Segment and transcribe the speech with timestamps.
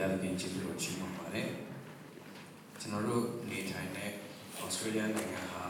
[0.00, 1.50] ရားသခင်ကျေးဇူးတော်ချီးမွမ်းပါတယ်
[2.80, 4.10] ကျွန်တော်တို့နေထိုင်တဲ့
[4.58, 5.64] ဩစတြေးလျနိုင်ငံဟာ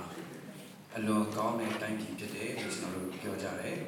[0.97, 3.79] အလွန်ကောင်းတဲ့တိုင်းပြည်ဖြစ်တယ်လို့ကျွန်တော်တို့ပြောကြတယ်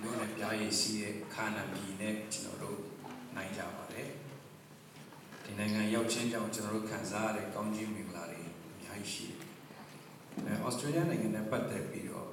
[0.00, 2.78] မြို့နယ်ပြားရည်စီးတဲ့ခါနာပြည်နဲ့ကျွန်တော်တို့
[3.36, 4.08] နိုင်ကြပါတယ်
[5.44, 8.40] ဒီနိုင်ငံရောက်ချင်းကြောင့်ကျွန်တော်တို့ခံစားရတဲ့ကောင်းချီးမင်္ဂလာတွေ
[8.74, 12.28] အများကြီးရှိတယ်အဲဩစတြေးလျနိုင်ငံနဲ့ပတ်သက်ပြီးတော့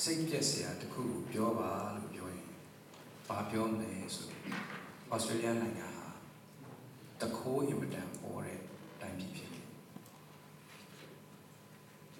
[0.00, 2.48] စိတ်ပြည့်စရာတစ်ခုကိုပြောပါလို့ပြောရင်
[3.28, 5.89] ဘာပြောမလဲဆိုတော့ဩစတြေးလျနိုင်ငံဟာ
[7.22, 8.58] တခိုးအင်မတန်ပေါ်တဲ့
[9.00, 9.66] တိုင်းပြည်ဖြစ်တယ်။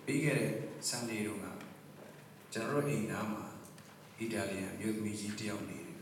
[0.04, 0.52] ပြီးခဲ့တဲ့
[0.88, 1.46] ဆန်ဒေးတုန်းက
[2.52, 3.44] ကျွန်တော်တို့အိမ်သားမှာ
[4.18, 5.98] အီတာလီယန်မြို့သမီးကြီးတယောက်နေတယ်။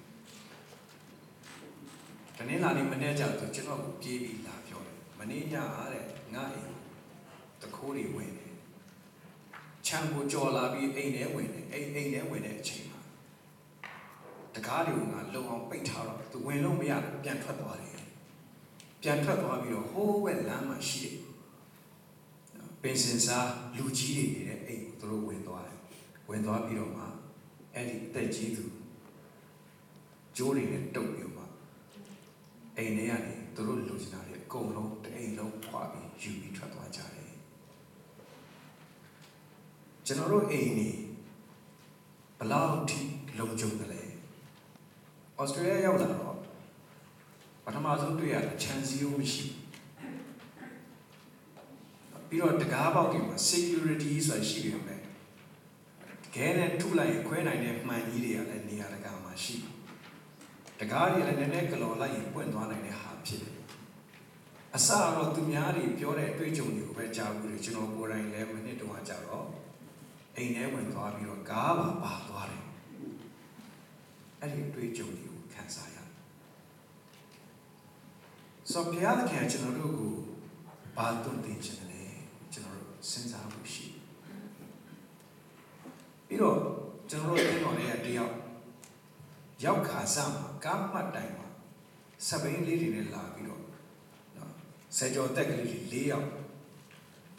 [2.36, 6.72] တနင်္လာနေ့မနေ့ကျတော့ကျွန်တော်ကိုပြေးပြီးလာပြောတယ်။မနေ့ညအားတဲ့ငါအိမ်
[7.62, 8.52] တခိုးတွေဝင်တယ်။
[9.86, 13.00] ခြံကိုကြော်လာပြီးအိမ်ထဲဝင်တယ်။အိမ်အိမ်ထဲဝင်တဲ့အချိန်မှာ
[14.54, 17.97] တကားတွေကလုံအောင်ပိတ်ထားတော့သူဝင်လို့မရဘူးပြန်ထွက်သွားတယ်
[19.02, 21.18] ပြန်ထွက်သွားပြီးတော့ဟိုးဝက်လမ်းမှာရှိတယ်
[22.82, 25.78] ပင်စင်စားလူကြီးတွေနေတဲ့အိမ်ကိုသူတို့ဝင်သွားတယ်
[26.28, 27.04] ဝင်သွားပြီးတော့မှ
[27.74, 28.64] အဲ့ဒီတက်ကြီးသူ
[30.36, 31.44] ကျိုးတွေနဲ့တုပ်ပြီးမှ
[32.76, 37.32] အိမ်ထဲကနေသူတို့လူချင်တာတွေအကုန်လုံးတအိမ်လုံးခွာပြီးယူပြီးထွက်သွားကြတယ်
[40.06, 40.90] ကျွန်တော်တို့အိမ်နေ
[42.38, 43.00] ဘလောက်ထိ
[43.38, 44.02] လုံခြုံတယ်လဲ
[45.38, 46.27] ဩစတြေးလျရောက်လာတော့
[47.70, 49.44] ပထမဆုံးတွေ့ရတာခြံစည်းရိုးမရှိ
[52.10, 55.00] ဘူးပြီးတော့တကားပေါက်တွေမှာ security ဆိုတာရှိပြီမယ်
[56.34, 59.56] ခဲနဲ့ထုလိုက်ရင်ခွဲနိုင်တဲ့မှန်ကြီးတွေကလည်းနေရာတကာမှာရှိ
[60.80, 63.56] တကားတွေလည်းနည်းနည်းကလော်လိုက်ရင်ပွင့်သွားနိုင်တဲ့ဟာဖြစ်တယ်
[64.74, 69.46] အစတော့သူများတွေပြောတဲ့အတွေ့အကြုံတွေကိုပဲကြားဘူးလေကျွန်တော်ကိုယ်တိုင်လည်းမိနစ်တုန်းကကြားတော့
[70.36, 72.64] အိမ်ထဲဝင်သွားပြီးတော့ကားပါပါသွားတယ်
[74.40, 76.08] အဲ့ဒီအတွေ့အကြုံတွေကိုခံစားရတယ်
[78.72, 80.14] ဆိုတော့ဘုရားသခင်ကကျွန်တော်တို့ကို
[80.96, 82.04] ဘာသွန်သင်ခြင်းလဲ
[82.52, 84.00] ကျွန်တော်တို့စဉ်းစားဖို့ရှိတယ်
[86.26, 86.58] ပြီးတော့
[87.10, 88.34] ကျွန်တော်တို့အင်းတော်လေးကတယောက်
[89.64, 91.48] ရောက်ခါစားမှာကားမှတ်တိုင်မှာ
[92.26, 93.62] စပိန်လေးတွေနဲ့လာပြီးတော့
[94.36, 94.52] နော်
[94.96, 96.28] ဆယ်ကျော်တက်ကလေးတွေ၄ယောက်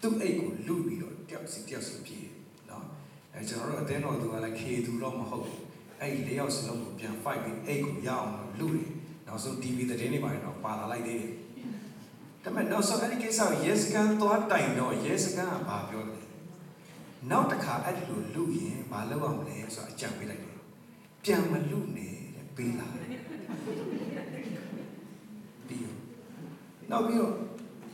[0.02, 2.34] သူ့အိတ်ကိုလူပြီးတော့တယောက်စီတယောက်စီပြေးတယ်
[2.70, 2.86] နော်
[3.34, 5.64] အဲကျွန်တော်တို့အတင်းတော်သူကလည်းခေသူတော့မဟုတ်ဘူး
[6.00, 8.99] အဲ့ဒီ၄ယောက်စလုံးကိုပြန် fight ပြီးအိတ်ကိုရအောင်လို့လူတယ်
[9.30, 11.34] နောက်ဆုံး TV သတင်းတွေပါတော့ပါလာလိုက်သေးတယ်
[12.44, 16.20] ဒါပေမဲ့နောက်ဆုံးအဲ့ဒီကိစ္စကိုရဲစကန်သွားတိုင်တော့ရဲစကန်ကဘာပြောလဲ
[17.32, 20.58] နောက်တစ်ခါအဲ့ဒီလိုလူရင်ဘာလုပ်အောင်လဲဆိုတော့အကြံပေးလိုက်တယ်
[21.24, 23.08] ပြန်မလူနဲ့တဲ့ပေးလာတယ်
[25.68, 25.98] ပြီးတော့
[26.92, 27.34] နောက်ပြီးတော့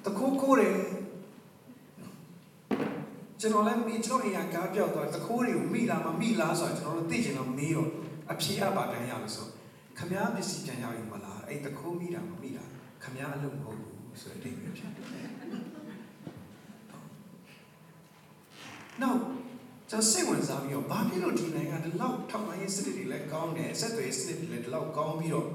[0.05, 0.77] တခိုးခိုးတယ်
[3.39, 7.89] ကျွန်တော်လည်းမိကျွန်တော်အိမ်ကကားပြောက်သွားတခိုးတွေကိုမိလားမမိလားဆိုတော့ကျွန်တော်တို့သိချင်တော့မေးတော့
[8.31, 9.47] အဖြေအပါပြန်ရလို့ဆို
[9.99, 12.63] ခမားပစ္စည်းပြန်ရရင်မလားအဲ့တခိုးမိတာမမိတာ
[13.03, 15.05] ခမားအလုပ်မဟုတ်ဘူးဆိုတဲ့အဓိပ္ပာယ်ဖြစ်တယ်
[19.01, 19.19] နောက်
[19.89, 25.47] ကျွန်တော်စိတ်ဝင်စားပြီးတော့ဘာဖြစ်လို့ဒီနိုင်ငံဒီလောက်ထောက်ပံ့ရေးစနစ်တွေလည်းကောင်းတယ်ဆက်သွယ်ရေးစနစ်တွေလည်းဒီလောက်ကောင်းပြီးတော့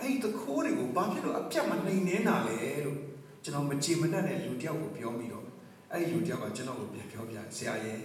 [0.00, 2.98] အဲ့ဒီတခိုးတွေကိုဘာဖြစ်လို့အပြတ်မနှိမ်နေတာလဲလို့
[3.44, 5.46] ကျွန်တော်မကြည်မနှက်တဲ့လူတယောက်ကိုပြောပြီးတော့
[5.92, 7.98] အဲ့ဒီလူတယောက်ကကျွန်တော်ကိုပြန်ပြောပြဆရာရဲ့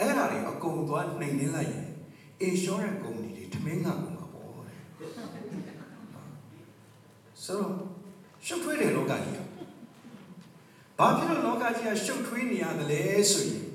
[0.00, 1.86] အဲ့ဒါတွေအကုန်သွားနှိမ်နေလိုက်ရင်
[2.46, 4.15] insurance company တွေထမင်းငါကုန်မှာပေါ့တဲ့
[7.44, 7.72] ဆိုတော့
[8.46, 9.40] ရှုပ်ထွေးတဲ့လောကကြီးက
[10.98, 13.66] ဘာဖြစ်လို့လောကကြီးကရှုပ်ထွေးနေရတယ်လဲဆိုရင်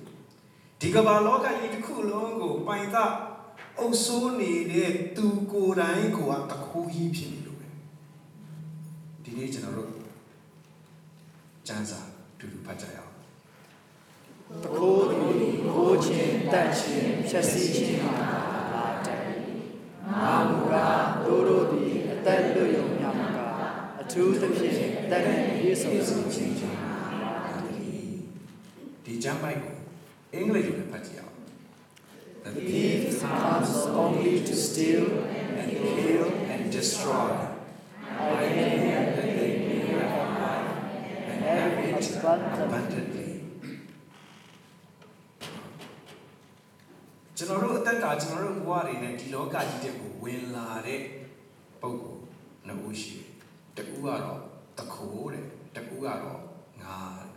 [0.79, 2.97] ဒီကမ္ဘာလောကကြီးတစ်ခုလုံးကိုပိုင်သ
[3.79, 7.67] အုပ်ဆိုးနေတဲ့သူကိုယ်တိုင်ကိုကတခုကြီးဖြစ်နေလို့ပဲ
[9.23, 9.91] ဒီနေ့ကျွန်တော်တို့
[11.67, 11.99] စံစာ
[12.39, 13.13] တူတူဖတ်ကြရအောင်
[14.63, 15.25] တခိုးသည်
[15.75, 18.49] ကိုချင်းတက်ချင်းဖြည့်စည်းခြင်းမှာလာတယ်။
[20.12, 23.38] ငါမူကားတို့တို့သည်အသက်လွတ်ယုံများမှာက
[24.00, 24.76] အထူးသဖြင့်
[25.10, 26.81] တက်တဲ့ပြည့်စုံစေခြင်းကြောင့်
[29.04, 29.75] ဒီကျမ်းပိုက်ကို
[30.32, 31.34] အင်္ဂလိပ်လိုနဲ့ဖတ်ကြည့်အောင်
[32.44, 33.72] The The thief comes
[34.03, 35.04] only to steal
[35.60, 37.31] and kill and destroy
[38.19, 40.70] I came that they may have life
[41.31, 43.19] and have it abundantly.
[47.41, 51.01] ကျွန်တော်တို့အသက်တာကျွန်တော်တို့ဘဝတွေနဲ့ဒီလောကကြီးတဲ့ကိုဝင်လာတဲ့
[51.81, 52.15] ပုံကို
[52.67, 53.15] နှစ်ဦးရှိ
[53.75, 54.41] တယ်တကူကတော့
[54.77, 55.45] တခိုးတဲ့
[55.75, 56.41] တကူကတော့
[56.81, 57.29] ငါတဲ့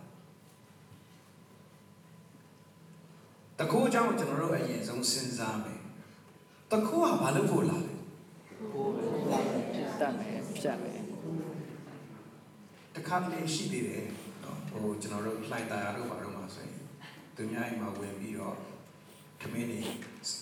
[3.58, 5.80] တခိုးအကြောင်းကိုကျွန်တော်တို့အရင်ဆုံးစဉ်းစားမယ်
[6.70, 7.94] တခိုးကဘာလို့ဖို့လာလဲ
[8.72, 8.92] ကိုယ်
[10.00, 11.00] တတ်မယ်ဖြတ်မယ်
[12.94, 14.06] တခါတလေရှိသေးတယ်
[14.44, 16.82] နော်ဟိုကျွန်တော်တို့လှိုင်တရားတို့ဘာလို့မှဆိုရင်
[17.36, 18.56] သူများအိမ်မှာဝင်ပြီးတော့
[19.43, 19.81] ခမင်းတွေ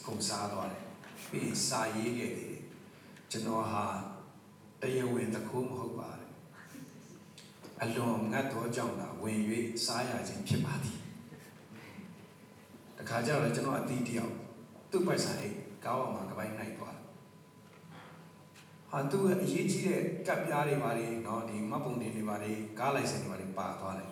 [0.05, 0.83] ကုန်စားသွားတယ်
[1.29, 2.63] ပြီးရင်စာရေးခဲ့သေးတယ်
[3.31, 3.85] ကျွန်တော်ဟာ
[4.81, 6.31] တရားဝင်တခိုးမဟုတ်ပါနဲ့
[7.81, 9.39] အလွန်ငတ်သောကြောင့်သာဝင်၍
[9.85, 10.99] စားရခြင်းဖြစ်ပါသည်
[12.97, 14.33] တခါကျတော့ကျွန်တော်အတီးတယောက်
[14.91, 15.55] သူ့ပိုက်ဆံအိတ်
[15.85, 17.03] ကောင်းအောင်မှာကပိုင်းနိုင်သွားတယ်
[18.89, 24.07] ဟာသူ့အရေးကြီးတဲ့ကပ်ပြားတွေပါလေเนาะဒီမတ်ပုံတွေတွေပါလေကားလိုက်စင်တွေပါလေပါသွားတယ်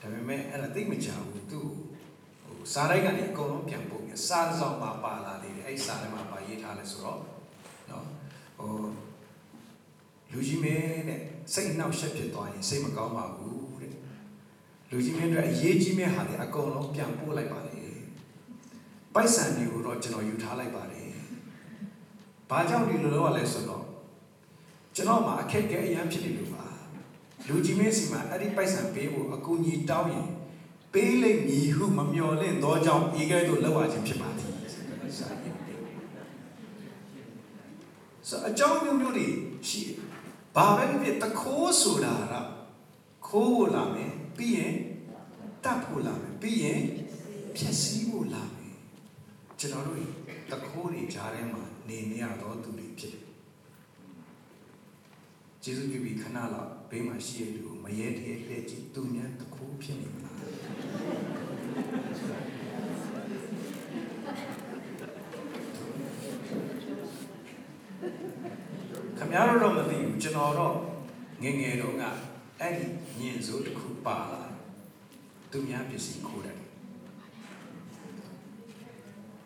[0.00, 1.68] ဒါပေမဲ့အဲ့ဒါသိမချဘူးသူ့
[2.61, 7.19] ကိုစာတိုက်ကနေအကုန်လုံးပြန်ပို့ပြီးစာဆောင်ပါပါလာသေးတယ်အဲ့စာထဲမှာပါရေးထားလဲဆိုတော့
[7.89, 8.05] နော်
[8.57, 8.73] ဟို
[10.31, 11.19] လူကြီးမင်းတဲ့
[11.53, 13.93] စိတ်နှောက်ရှက်ဖြစ်သွားရင်စိတ်မကောင်းပါဘူးတဲ့
[14.89, 17.81] လူကြီးမင်းတို့အရေးကြီးမဲ့ဟာလေအကုန်လုံးပြန်ပို့လိုက်ပါလေ
[19.13, 21.09] ပိုက်ဆံတွေကိုတော့ကျွန်တော်ယူထားလိုက်ပါတယ်
[22.49, 23.83] ဘာကြောင့်ဒီလိုလုပ်ရလဲဆိုတော့
[24.95, 26.65] ကျွန်တော်မှာအခက်အခဲအများဖြစ်နေလို့ပါ
[27.47, 30.27] လူကြီးမင်းစီမှာအဲ့ဒီပိုက်ဆံပေးဖို့အကူအညီတောင်းရင်
[30.93, 34.49] ပေးလိမ့်မည်ဟုမမျှော်လင့်သောကြောင့်ဤကဲ့သို့လောက်ရခြင်းဖြစ်ပါသည်
[35.17, 35.55] စာရေး
[38.27, 39.27] ဆိုအကြောင်းမျိုးမျိုးတွေ
[39.67, 39.97] ရှိတယ်
[40.55, 42.33] ဘာပဲဖြစ်တခိုးဆိုတာက
[43.27, 44.73] ခိုးဖို့လာမယ်ပြီးရင်
[45.63, 46.81] တတ်ဖို့လာမယ်ပြီးရင်
[47.55, 48.77] ဖြည့်ဆည်းဖို့လာမယ်
[49.59, 50.03] ကျွန်တော်တို့
[50.51, 53.25] တခိုးတွေကြားထဲမှာနေနေရတော့သူတွေဖြစ်တယ်
[55.63, 60.20] ကျေးဇူးပြုပြီးခဏလောက်ဘေးမှာရှိရလူကိုမရဲတဲ့လက်ကြီးသူများတခိုးဖြစ်နေမှာ
[69.17, 70.75] ခမများတို့တော့မသိဘူးကျွန်တော်တော့
[71.41, 72.03] ငယ်ငယ်တော့က
[72.59, 72.85] အဲ့ဒီ
[73.19, 74.43] ညင်စိုးတစ်ခုပါလာ
[75.51, 76.57] သူများပစ္စည်းခိုးတယ်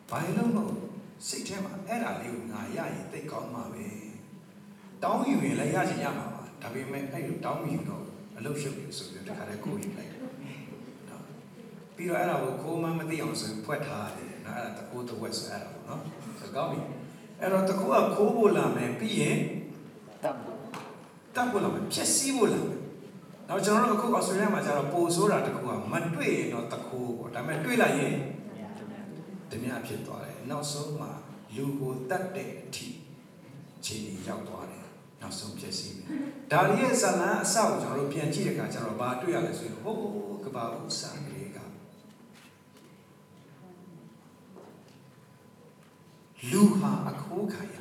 [0.10, 0.76] ဘာလို့မဟုတ်
[1.28, 3.86] စိတ်ထဲမှာအဲ့ဒါလေးကိုငါရရင်သိကောင်းမှာပဲ
[5.04, 8.04] တောင်းယူရင်လည်းရချင်ရမှာပါဒါပေမဲ့အဲ့လိုတောင်းမယူတော့
[8.38, 10.15] အလုပ်ရှုပ်နေဆိုပြီးတခါတည်းကိုယူလိုက်နော်
[11.96, 16.02] ပြီးတော့အဲ့ဒါကိုခိုးမှမသိအောင်ဆိုဖွက်ထားတယ်နော်အဲ့ဒါတကိုးတဝက်ဆိုအဲ့ဒါပေါ့နော်
[16.40, 16.80] ဆိုကောင်းပြီ
[17.40, 19.38] အဲ့တော့တကိုးကခိုးဖို့လာမယ်ပြီးရင်
[20.24, 20.36] တတ်
[21.36, 22.80] တတ်ဖို့လာမယ်ဖြည့်ဆည်းဖို့လာမယ်
[23.50, 28.16] နောက်ကျွန်တော်တို့အခုအော်စတြေးလျမှာကျတော့ပိုဆိုတာတခုကမတွေ့ရင်တော့တခိုးပေါ့ဒါပေမဲ့တွေ့လိုက်ရင်
[29.52, 31.12] ဓမြဖြစ်သွားတယ်နောက်ဆုံးမှာ
[31.56, 32.88] လူကိုတတ်တဲ့အထိ
[33.86, 34.86] ခြေကြီးရောက်သွားတယ်
[35.22, 36.08] နောက်ဆုံးဖြစ်စီတယ်
[36.52, 40.00] ဒါရီရဲ့ဇလန်းအဆောက်ကျွန်တော်တို့ပြန်ကြည့်တဲ့အခါကျတော့ဘာတွေ့ရလဲဆိုရင်ဟိုး
[40.44, 41.36] ကဘာဦးစာက
[46.52, 47.76] လေးကလူဟာအခိုးခံရ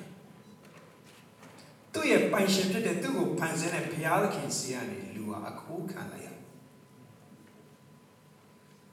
[1.92, 6.28] သူ့ရဲ့ပိုင်ရှင်ဖြစ်တဲ့သူ့ကိုဖန်ဆင်းတဲ့ဘုရားသခင်စီကနေလူဟာအခိုးခံလိုက်ရ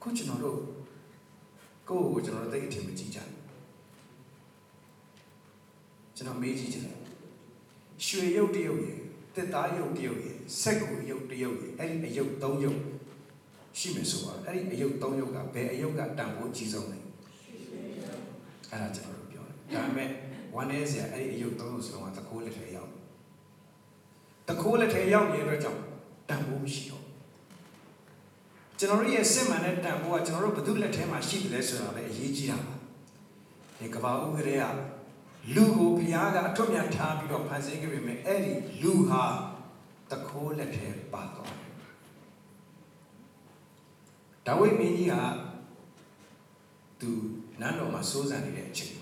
[0.02, 0.60] ခုကျွန်တော်တို့
[1.88, 3.36] ကိုယ့်ကိုကျွန်တော်တို့သိအထင်မကြီးကြဘူး
[6.16, 6.98] ကျွန်တော်မေးကြည့်ချင်တယ်
[8.06, 8.98] ရွှေရုပ်တရုပ်ရယ်
[9.34, 12.80] တစ်သားရုပ်တရုပ်ရယ်စက်ကူရုပ်တရုပ်ရယ်အဲ့ဒီအယုတ်၃ရုပ်
[13.78, 16.98] ရှိမယ်ဆိုတော့အဲ့ဒီအယုတ်၃ရုပ်ကဘယ်အယုတ်ကတန်ဖိုးကြီးဆုံးလဲ
[18.70, 19.21] အဲ့ဒါကျွန်တော်တို့ပြောတယ်
[19.74, 20.10] ဒါပေမဲ့
[20.54, 22.90] ဝမ်းနေစရာအဲ့ဒီအယုတ်၃ရုပ်စလုံးကတကိုးလက်ထဲရောက်
[24.48, 25.80] တကိုးလက်ထဲရောက်နေတဲ့အတွက်ကြောင့်
[26.28, 27.04] တန်ဖိုးမရှိတော့
[28.78, 32.76] ကျွန်တော်တို့ရဲ့စစ်မှန်တဲ့တန်ဖိုးကကျွန်တော်တို့ဘယ်သူလက်ထဲမှာရှိတယ်လဲဆိုတာလည်းအရေးကြီးတာပါ
[33.78, 34.66] ဒီကဘာဦးကလေးက
[35.54, 38.52] လူကိုဘုရားကအထွတ်မြတ်ထားပြီးတော့ဖန်ဆင်းခဲ့ပေမဲ့အဲ့ဒီ
[38.82, 39.24] လူဟာ
[40.10, 41.72] တခိုးလက်ထဲပါသွားတယ်
[44.46, 45.14] ဒါဝိမင်းကြီးက
[47.00, 47.10] သူ
[47.60, 49.01] နန်းတော်မှာစိုးစံနေတဲ့အချိန်မ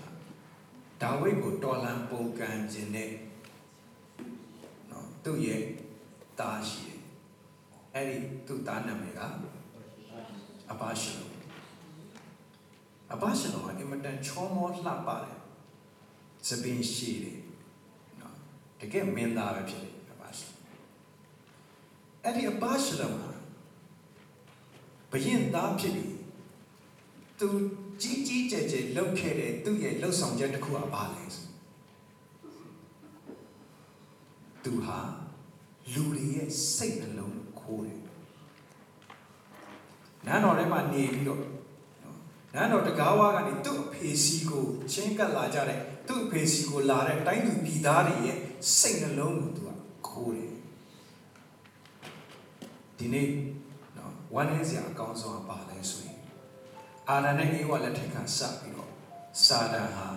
[1.01, 3.11] ဒါဝိကိုတော်လန်ပုံကန်ခြင်းနဲ့
[4.89, 5.63] နော်သူ့ရဲ့
[6.39, 6.99] တားရှိတယ်
[7.93, 8.17] အဲ့ဒီ
[8.47, 9.21] သူ့သားနာမည်က
[10.71, 11.29] အဘာရှလုံ
[13.13, 15.37] အဘာရှလုံကအင်မတန်ချောမောလှပတယ်
[16.47, 17.39] စပင်းရှိတယ်
[18.19, 18.35] နော်
[18.79, 20.59] တကယ်မင်းသားပဲဖြစ်တယ်အဘာရှလုံ
[22.23, 23.23] အဲ့ဒီအဘာရှလုံက
[25.11, 26.15] ဘရင်သားဖြစ်ပြီး
[27.39, 27.47] သူ
[28.01, 31.45] ကြီးကြီးကျယ်ကျယ်လှုပ်ခဲ့တဲ့သူ့ရဲ့လှုပ်ဆောင်ချက်တစ်ခုကဘာလဲဆို
[34.63, 34.99] သူဟာ
[35.93, 38.01] လူတွေရဲ့စိတ်နှလုံးခိုးတယ်
[40.25, 41.41] နန်းတော်ထဲမှာနေပြီးတော့
[42.53, 48.37] နန်းတော်တကားဝါကနေသူ့အဖေစီကိုချင်းကပ်လာကြတဲ့သူ့အဖေစီကိုလာတဲ့တိုင်းသူပြည်သားတွေရဲ့
[48.79, 49.69] စိတ်နှလုံးကိုသူက
[50.07, 50.53] ခိုးတယ်
[52.97, 53.27] ဒီနေ့
[53.97, 56.10] နော်ဝမ်းနည်းစရာအကောင်းဆုံးကပါလဲဆိုရင်
[57.09, 58.89] အာရနဲ့အေဝလက်ထက်ကစပြီးတော့
[59.45, 60.07] စာတန်ဟာ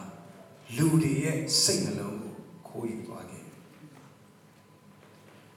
[0.77, 2.35] လူတွေရဲ့စိတ်နှလုံးကို
[2.69, 3.45] ခိုးယူသွားခဲ့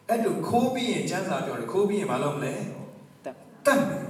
[0.09, 2.55] အဲ့လိုခိုးပြီးရင်ကျမ်းစာပြောတယ်ခိုးပြီးရင်မလုပ်မလဲ
[3.25, 4.05] တတ်တတ်တယ်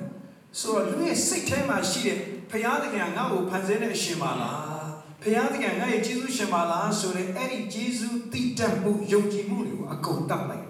[0.60, 2.20] ဆိုတော့လူရဲ့စိတ်ထဲမှာရှိတဲ့
[2.52, 4.88] ဖရာသခင်ကငါ့ကိုဖန်ဆင်းတဲ့အရှင်ပါလား
[5.24, 10.68] ဖရာသခင်ကငါ့ရဲ့ကျေးဇူးရှင်ပါလားဆိုတဲ့အဲ့ဒီကျေးဇူးတည်တတ်မှုယုံကြည်မှုတွေကိုအကုန်တတ်လိုက်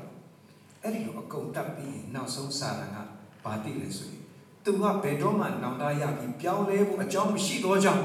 [0.84, 2.98] အဲ့ဒီလိုအကုန်တတ်ပြီးရင်နောက်ဆုံးစာရန်က
[3.44, 4.26] ဘာတည်လဲဆိုရင်
[4.67, 8.03] သူကဘယ်တော့မှနောင်တရပြီးပြောင်းလဲဖို့အကြောင်းမရှိတော့ကြောင့်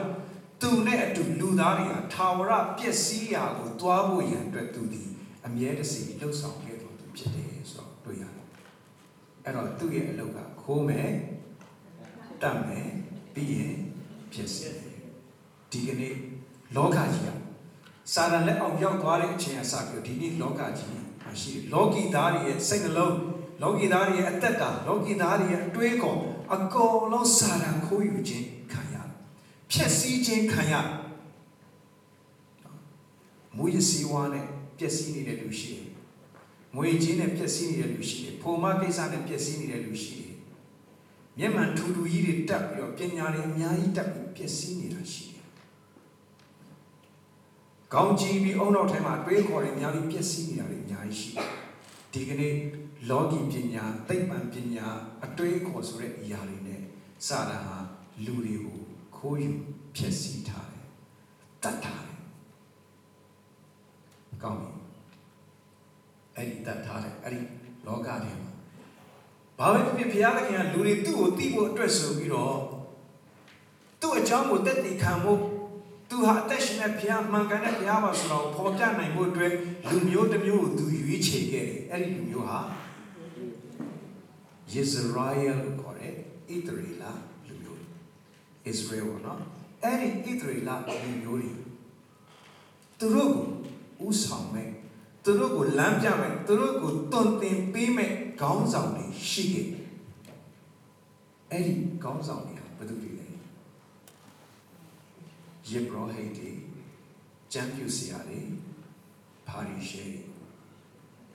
[0.60, 5.02] သူနဲ့အတူလူသားတွေကထာဝရပျက်စီးရာကိုတွားဖို့ရန်အတွက်သူဒီ
[5.46, 8.46] အမြမြဲတစေလှုပ်ဆောင်ခဲ့တော်သူဖြစ်တယ်ဆိုတော့တွေ့ရတယ်
[9.44, 11.10] အဲ့တော့သူ့ရဲ့အလုပ်ကခိုးမယ်
[12.42, 12.88] တတ်မယ်
[13.34, 13.74] ပြီးရင်
[14.32, 14.70] ဖြစ်စေ
[15.70, 16.14] ဒီကနေ့
[16.76, 17.28] လောကကြီးက
[18.14, 20.90] စာရန်လက်အောင်ရောက်သွားတဲ့အချိန်အစပြီးဒီနေ့လောကကြီး
[21.22, 23.16] မှာရှိတယ်လောကီသားတွေရဲ့စိတ်နှလုံး
[23.62, 26.18] လောကီသားတွေရဲ့အသက်တာလောကီသားတွေရဲ့အတွေးခေါ်
[26.54, 29.08] အကုန်လုံးစာရန်ခိုးယူခြင်းခံရတယ်
[29.70, 30.88] ဖြက်စီးခြင်းခံရတယ်
[33.56, 34.46] မွေးစည်းဝါးနဲ့
[34.78, 35.92] ပျက်စီးနေတဲ့လူရှိတယ်
[36.76, 40.34] ငွေချင်းနဲ့ပျက်စီးနေတဲ့လူရှိတယ်။ပုံမကိစ္စနဲ့ပျက်စီးနေတဲ့လူရှိတယ်။
[41.38, 45.44] မျက်မှန်ထူထူကြီးတွေတက်ပြီးတော့ပညာတွေအများကြီးတက်ပြီးပျက်စီးနေတာရှိတယ်။
[47.94, 51.46] ကောင်းကြည့်ပြီးအုံနောက်ထဲမှာတွေးခေါ်တွေအများကြီးပျက်စီးနေတာတွေအများကြီးရှိတယ်။
[52.12, 52.52] ဒီကနေ့
[53.10, 54.86] လောကီပညာသိပ္ပံပညာ
[55.24, 56.80] အတွေးခေါ်ဆိုတဲ့အရာတွေနဲ့
[57.26, 57.76] စာရဟာ
[58.24, 58.80] လူတွေကို
[59.16, 59.50] ခိုးယူ
[59.96, 60.86] ဖျက်ဆီးထားတယ်။
[61.62, 62.20] တတ်ထားတယ်။
[64.42, 64.70] ကောင်းပြီ။
[66.36, 67.40] အဲ့ဒီတတ်ထားတယ်အဲ့ဒီ
[67.86, 68.52] လောကထဲမှာ
[69.58, 72.56] ဘာပဲဖြစ်ဖြစ်ဘုရားသခင်ကလူတွေသူ့ကိုသိဖို့အတွက်ဆိုပြီးတော့
[74.00, 75.40] သူ့အကြောင်းကိုတက်တည်ခံဖို့
[76.08, 79.52] သူဟာအသက်ရှင်တဲ့ဘုရားမှန်ကန်တဲ့ဘုရားပါဆိုတော့ပေါ်ပြနိုင်ဖို့အတွက်
[79.90, 82.58] လူမျိုးတစ်မျိုးကိုသူရွေးချယ်ခဲ့တယ်အဲ့ဒီလူမျိုးဟာ
[84.72, 87.04] ယေဇရာယယ်လို့ခေါ်တယ်ဣသရေလ
[87.46, 87.84] လူမျိုးဣ
[88.64, 89.40] သရေလနော်
[89.84, 91.50] အဲ့ဒီဣသရေလလူမျိုးတွေ
[92.98, 93.32] သူတို့
[93.98, 94.70] ကိုဥဆောင်မဲ့
[95.24, 99.68] သူတို့ကိုလမ်းပြမယ်သူတို့ကိုတွန်တင်ပေးမယ်ခေါင်းဆောင်တွေရှိခဲ့
[101.50, 103.26] အဲ့ဒီခေါင်းဆောင်တွေကဘယ်သူတွေလဲ
[105.68, 106.50] ယေဘရဟိတ်တွေ
[107.52, 108.40] ကျမ်းပြုဆရာတွေ
[109.48, 110.04] ပါရီရှေ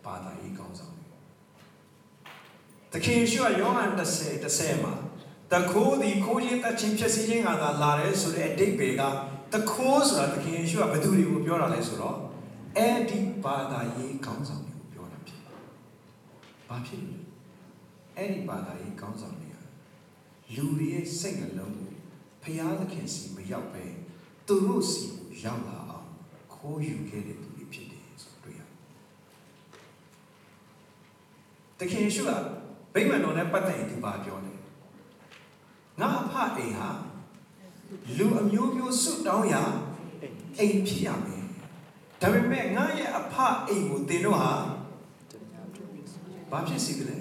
[0.03, 0.96] ဘာသာရေးခေါင်းဆောင်
[2.91, 4.93] တွေတခင်ရှုကယောဟန်30 30မှာ
[5.51, 9.01] တခိုးဒီခိုးခြင်းတချင်းဖြစ်စီခြင်းကသာလာတယ်ဆိုတဲ့အတိတ်ပေက
[9.53, 12.17] တခိုးဆိုတာတခင်ရှုကဘယ်သူတွေကိုပြောတာလဲဆိုတော့
[12.77, 15.57] အဲ့ဒီဘာသာရေးခေါင်းဆောင်တွေကိုပြောတာဖြစ်တယ်။
[16.67, 17.17] ဘာဖြစ်လဲ။
[18.17, 19.57] အဲ့ဒီဘာသာရေးခေါင်းဆောင်တွေက
[20.55, 21.91] လူတွေရဲ့စိတ်နှလုံးကို
[22.43, 23.85] ဖျားသခင်စီမရောက်ပဲ
[24.47, 26.07] သူတို့စီကိုရောက်လာအောင်
[26.53, 28.69] ခိုးယူခဲ့တဲ့သူတွေဖြစ်တယ်ဆိုတွေ့ရတယ်။
[31.79, 32.31] တခင်ရှုက
[32.93, 34.53] ဗိမာန်တော်နဲ့ပတ်သက်ရင်သူဘာပြောလဲ။
[35.99, 36.89] ငါအဖအိမ်ဟာ
[38.17, 39.63] လူအမျိုးမျိုးဆွတ်တောင်းရာ
[40.59, 41.45] အိမ်ဖြစ်ရမယ်
[42.21, 43.35] ဒါပေမဲ့ငါရဲ့အဖ
[43.67, 44.51] အိမ်ကိုတင်တော့ဟာ
[46.51, 47.17] ဘာဖြစ်စီကလဲ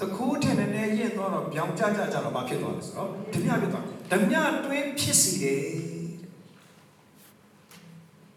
[0.00, 5.62] တခိုးထင်နေနေရင်တော့ပြောင်းကြကြကြတော့ဘာဖြစ်သွားလဲဆိုတော့ဓမြဖြစ်သွားဓမြတွင်းဖြစ်စီတယ်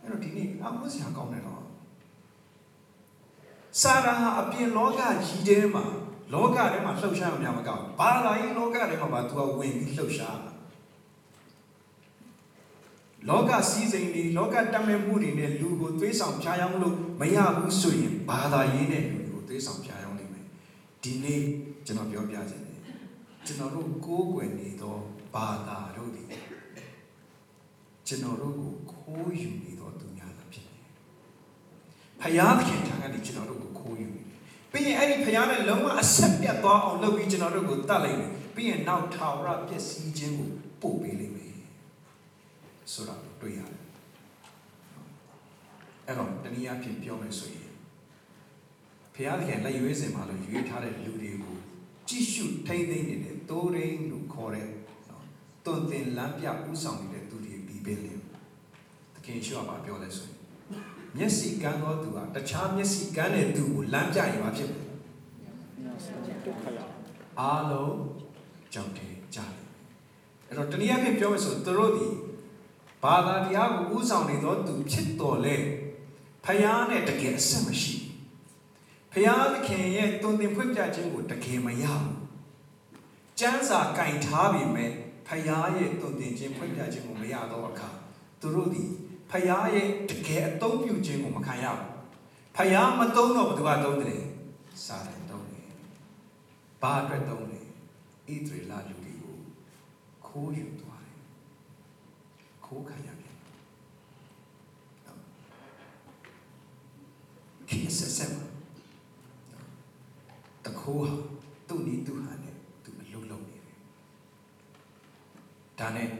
[0.01, 1.60] အဲ့တော့ဒီနေ့အမှုစရာကောင်းတယ်တော့
[3.79, 5.83] စာရာဟာအပြင်လောကကြီးထဲမှာ
[6.33, 10.37] လောကထဲမှာလှုပ်ရှားမှမကောင်းဘာသာရေးလောကထဲမှာဘာသူကဝင်ပြီးလှုပ်ရှား
[13.29, 20.45] လောကစည်းစိမ်တွေလောကတတ်မဲ့မှုတွေနဲ့လူကိုသွေးဆောင်ဖြားယောင်းလို့မရဘူးဆိုရင်ဘာသာရေးနဲ့လူကိုသွေးဆောင်ဖြားယောင်းနိုင်မယ်
[21.03, 21.41] ဒီနေ့
[21.85, 22.79] ကျွန်တော်ပြောပြချင်တယ်
[23.45, 24.95] ကျွန်တော်တို့ကိုးကွယ်နေသော
[25.35, 26.23] ဘာသာတို့ဒီ
[28.07, 30.79] ကျွန်တော်တို့ကိုခိုးယူနေသောသူများသာဖြစ်တယ်
[32.21, 34.27] ဖယားသခင်ထံ ကနေကျွန်တော်တို့ကိုခိုးယူနေတယ်
[34.71, 40.49] ပြီးရင်အဲ့ဒီဖယားနဲ့လုံးဝအဆက်ပြတ်သွားအောင်လုပ်ပြီးကျွန်တော်တို့ကိုတတ်လိုက်တယ်ပြီးရင်နောက်ထာဝရပျက်စီးခြင်းကို
[40.81, 41.55] ပို့ပေးလိမ့်မယ်
[42.93, 43.79] ဆိုတာတွေ့ရတယ်
[46.05, 47.69] အဲ့တော့တနည်းအားဖြင့်ပြောမယ်ဆိုရင်
[49.13, 51.57] ဖခင်သခင်လက်ရွေးစင်မှာလို့ရွေးထားတဲ့လူတွေကို
[52.09, 54.67] ကြည့်ရှုထိမ့်သိမ့်နေတဲ့သိုးရင်းလို့ခေါ်တဲ့
[55.09, 55.25] နော်
[55.65, 58.19] တွန်တင်လမ်းပြဥဆောင်နေတဲ့သူတွေပြီးပေးတယ်
[59.13, 60.40] သခင်ရှုကပြောလဲဆိုရင်
[61.17, 64.81] မျက်စိကန်းသောသူဟာတခြားမျက်စိကန်းတဲ့သူကိုလမ်းပြရင်ဘာဖြစ်လဲ
[66.45, 66.79] ဒုက္ခရ
[67.39, 67.95] အားလုံး
[68.73, 69.51] ကြောင့်တည်းကြတယ်
[70.47, 72.07] အဲ့တော့တနည်းအားဖြင့်ပြောမယ်ဆိုသူတို့ဒီ
[73.03, 75.55] ဘာသာတရားကိုဥဆောင်နေသောသူဖြစ်တော်လဲ
[76.45, 77.95] ဖယားနဲ့တကယ်အဆက်မရှိ
[79.11, 82.15] ဖယားသခင်ရဲ့တုန်တင်ဖွင့်ပြခြင်းကိုတကယ်မရဘူး
[83.39, 84.91] ကျမ်းစာကင်ထားပြီမဲ့
[85.27, 87.89] ဖယားရဲ့တုန်တင်ခြင်းဖွင့်ပြခြင်းကိုမရတော့အခါ
[88.41, 88.83] သူတို့ဒီ
[89.31, 91.89] ဖယားရဲ့တကယ်အသုံးပြုခြင်းကိုမခံရဘူး
[92.55, 94.23] ဖယားမသုံးတော့ဘယ်သူကသုံးတယ်
[94.85, 95.69] စာတယ်သုံးတယ်
[96.81, 97.65] ဘာအတွက်သုံးလဲဣ
[98.27, 99.35] သရေလလူတွေကို
[100.27, 101.19] ခိုးယူသွားတယ်
[102.65, 103.37] ခိုးခံရပြန်
[107.69, 108.45] ခိစဆက်မှာ
[110.65, 111.11] တခိုးဟာ
[111.67, 113.79] သူ့နီးသူ့ဟာနဲ့သူအလုံးလုံးနေတယ်
[115.79, 116.11] ဒါနဲ့ဣ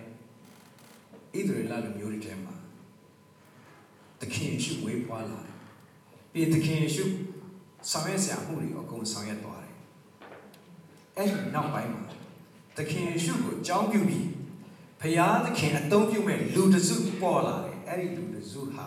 [1.48, 2.56] သရေလလူမျိုးတွေထဲမှာ
[4.22, 5.56] သခင်ယေရှုဝေးပွားလာတယ်။
[6.32, 7.06] ပြီးသခင်ယေရှု
[7.90, 9.76] ဆောင်ရွက်ဆရာမှုတွေအကုန်ဆောင်ရွက်သွားတယ်။
[11.18, 12.02] အဲဒီနောက်ပိုင်းမှာ
[12.78, 14.28] သခင်ယေရှုကိုအကြောင်းပြုပြီး
[15.02, 18.86] ဖရာသခင်အသုံးပြုမဲ့လူတစုပေါ်လာတယ်။အဲဒီလူတစုဟာ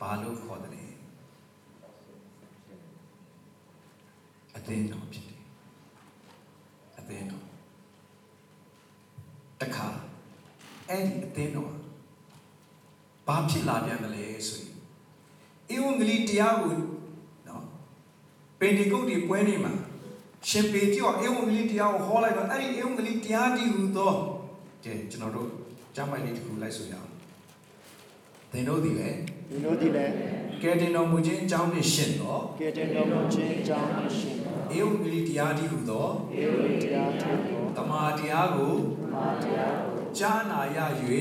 [0.00, 0.84] ဘာလို့ခေါ်တယ်လဲ။
[4.56, 5.42] အသင်းတော်ဖြစ်တယ်။
[6.98, 7.44] အသင်းတော်
[9.60, 9.88] တခါ
[10.88, 11.72] အဲဒီအသင်းတော်
[13.26, 16.72] ဘာဖြစ်လာပြန်တယ်လဲဆိုရင်ဧဝံဂေလိတရားကို
[17.48, 17.64] နော်
[18.60, 19.72] ပင်ဒီကုတ်ဒီပွဲနေမှာ
[20.48, 24.12] ရှင်ပေတိကဧဝံဂေလိတရားကိုဟောလိုက်တော့အဲ့ဒီဧဝံဂေလိတရားဒီဟူသော
[24.84, 25.48] ကဲကျွန်တော်တို့
[25.94, 27.08] ကျမ်းပိုက်လေးတစ်ခုလိုက်ဆိုရအောင်
[28.50, 29.08] သင်တို့ဒီလေ
[29.50, 30.12] ဒီလိုဒီလည်း
[30.62, 36.06] ကဲတင်တော်မူခြင်းအကြောင်းနှင့်ရှင်သောကဲတင်တော်မူခြင်းအကြောင်းအရှင်တော်ဧဝံဂေလိတရားဒီဟူသော
[36.40, 38.74] ဧဝံတရားထံတော်တမာတရားကို
[39.14, 40.78] မာတရားကိုကြားနာရ၍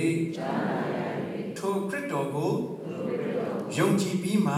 [1.66, 2.54] ထိုခရစ်တော်ကို
[3.78, 4.56] ယုံကြည်ပြီးမှ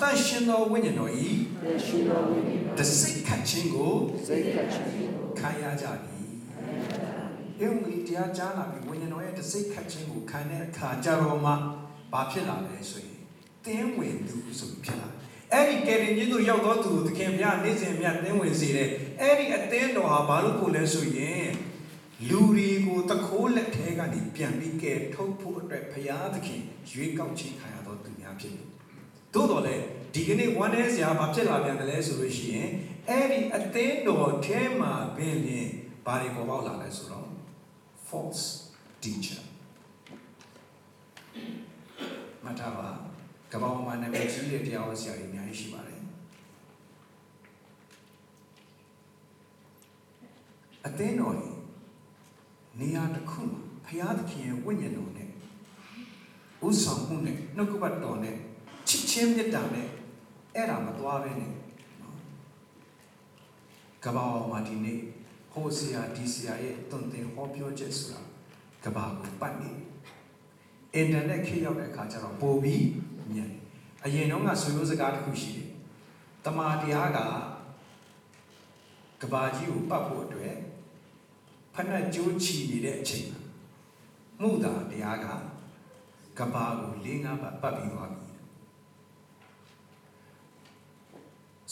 [0.00, 1.30] တန်ရှင်သောဝိညာဉ်တော်ဤယေ
[1.86, 3.92] ရှုတော်ဝိညာဉ်တစိတ်ခတ်ခြင်းကို
[4.26, 4.88] စိတ်ကချင်း
[5.38, 6.18] ခံရကြပြီ။
[7.60, 11.52] ဧဝံဂေလိတရားကြားနာပြီးဝိညာဉ်တော်ရဲ့တစိတ်ခတ်ခြင်းကိုခံတဲ့အခါကြတော့မှ
[12.12, 13.16] ဘာဖြစ်လာလဲဆိုရင်
[13.66, 15.16] တင်းဝင်သူဆိုပြီးဖြစ်လာတယ်။
[15.52, 18.88] အဲ့ဒီကယ်တင်ခြင်းတို့ရောက်တော့သူသခင်ဘုရားနေ့စဉ်မြတ်တင်းဝင်စေတဲ့
[19.20, 21.46] အဲ့ဒီအသင်းတော်ဟာဘာလို့ကိုလဲဆိုရင်
[22.28, 28.66] လူတွေကိုတခိုးလက်ထဲကနေပြန်ပြီးကယ်ထုတ်ဖို့အတွက်ဘုရားသခင်ရွေးကောက်ခြင်းခံရတော့သူများဖြစ်တယ်။
[29.34, 29.84] သို့တော်လည်း
[30.14, 32.70] ဒီကနေ့ဝမ်းနည်းစရာဘာဖြစ်လာပြန်တယ်လဲဆိုလို့ရှိရင်
[33.08, 35.68] အဲ့ဒီအသင်းတော်ထဲမှာပင်လင်
[36.06, 37.28] ဘာတွေပေါ်ပေါက်လာလဲဆိုတော့
[38.08, 38.44] false
[39.02, 39.42] teacher
[42.44, 42.88] မတ်တာပါ
[43.52, 46.00] ကမ္ဘာပေါ်မှာနာမည်ကြီးတဲ့တရားဟောဆရာတွေအများကြီးရှိပါတယ်
[50.86, 51.59] အသင်းတော်ကြီး
[52.80, 55.28] နေရာတစ်ခုမှာဘုရားသခင်ရဲ့ဝိညာဉ်တော်နဲ့
[56.66, 58.36] ဥဆောင်မှုနဲ့နှုတ်ကပတ်တော်နဲ့
[58.88, 59.88] ချစ်ချင်းမေတ္တာနဲ့
[60.54, 61.50] အဲ့ဒါမသွားပဲနဲ့
[62.00, 62.16] နော်
[64.04, 64.98] ကမ္ဘာပေါ်မှာဒီနေ့
[65.52, 68.20] ဟိုဆရာဒီဆရာရဲ့တုံသင်ဟောပြောချက်ဆိုတာ
[68.84, 69.70] ကမ္ဘာကိုပတ်နေ
[70.94, 72.86] အင်တာနက်ခေတ်ရောက်တဲ့အခါကျတော့ပို့ပြီး
[73.32, 73.60] မြန်တယ်
[74.04, 75.68] အရင်တော့ကဆွေမျိုးစကားတစ်ခုရှိတယ်
[76.44, 77.18] တမာတရားက
[79.22, 80.54] ကဘာကြီးကိုပတ်ဖို့အတွက်
[81.74, 83.40] ဖက်နှက်ကြိုးချီနေတဲ့အချိန်မှာ
[84.40, 85.26] မှုသာတရားက
[86.38, 88.26] ကဘာကို၄၅ပတ်ပတ်ပြီးသွားပြီ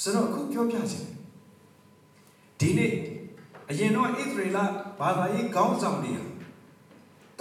[0.00, 1.18] ဆိုတော့အခုပြောပြချင်တယ်
[2.60, 2.92] ဒီနေ့
[3.70, 4.58] အရင်တော့ဣသရေလ
[5.00, 6.24] ဘာသာရေးခေါင်းဆောင်တွေဟာ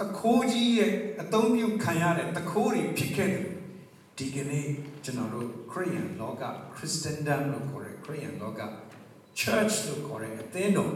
[0.00, 3.46] တခိုးကြီးရဲ့အသုံးပြုခံရတဲ့တခိုးတွေဖြစ်ခဲ့တယ်
[4.18, 4.66] ဒီကနေ့
[5.04, 6.44] ကျွန်တော်တို့ခရိယန်လောက
[6.74, 8.60] Christendom လို့ခေါ်တဲ့ခရိယန်လောက
[9.40, 10.92] church လို့ခေါ်တဲ့အသင်းတော်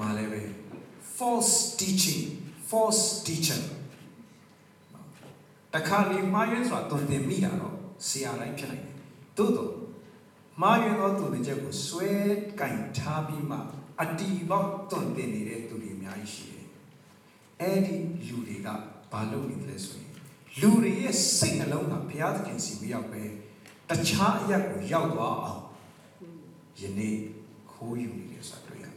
[0.00, 0.42] မှာလည်းပဲ
[1.18, 2.22] false teaching
[2.70, 3.60] false teacher
[5.74, 7.74] တခါလေမှားယွင်းစွာတုံသင်မိတာတော့
[8.08, 8.96] ဆရာတိုင်းဖြစ်နိုင်တယ်
[9.36, 9.72] သို့တော့
[10.60, 12.10] မှားယွင်းသောသူတွေချက်ကိုဆွဲ
[12.60, 13.58] ကင်ထားပြီးမှ
[14.02, 16.66] အတီပေါက်တုံသင်နေတဲ့သူတွေအများကြီးရှိတယ်
[17.60, 17.96] အဲ့ဒီ
[18.28, 18.68] လူတွေက
[19.12, 20.12] ဘာလုပ်နေလဲဆိုရင်
[20.60, 23.22] လူတွေရဲ့စိတ်နှလုံးကဘုရားသခင်စီကိုရောက်ပဲ
[23.88, 25.62] တခြားအရာကိုရောက်သွားအောင်
[26.80, 27.16] ယနေ့
[27.72, 28.96] ခိုးယူနေတယ်ဆိုတာတွေ့ရတယ်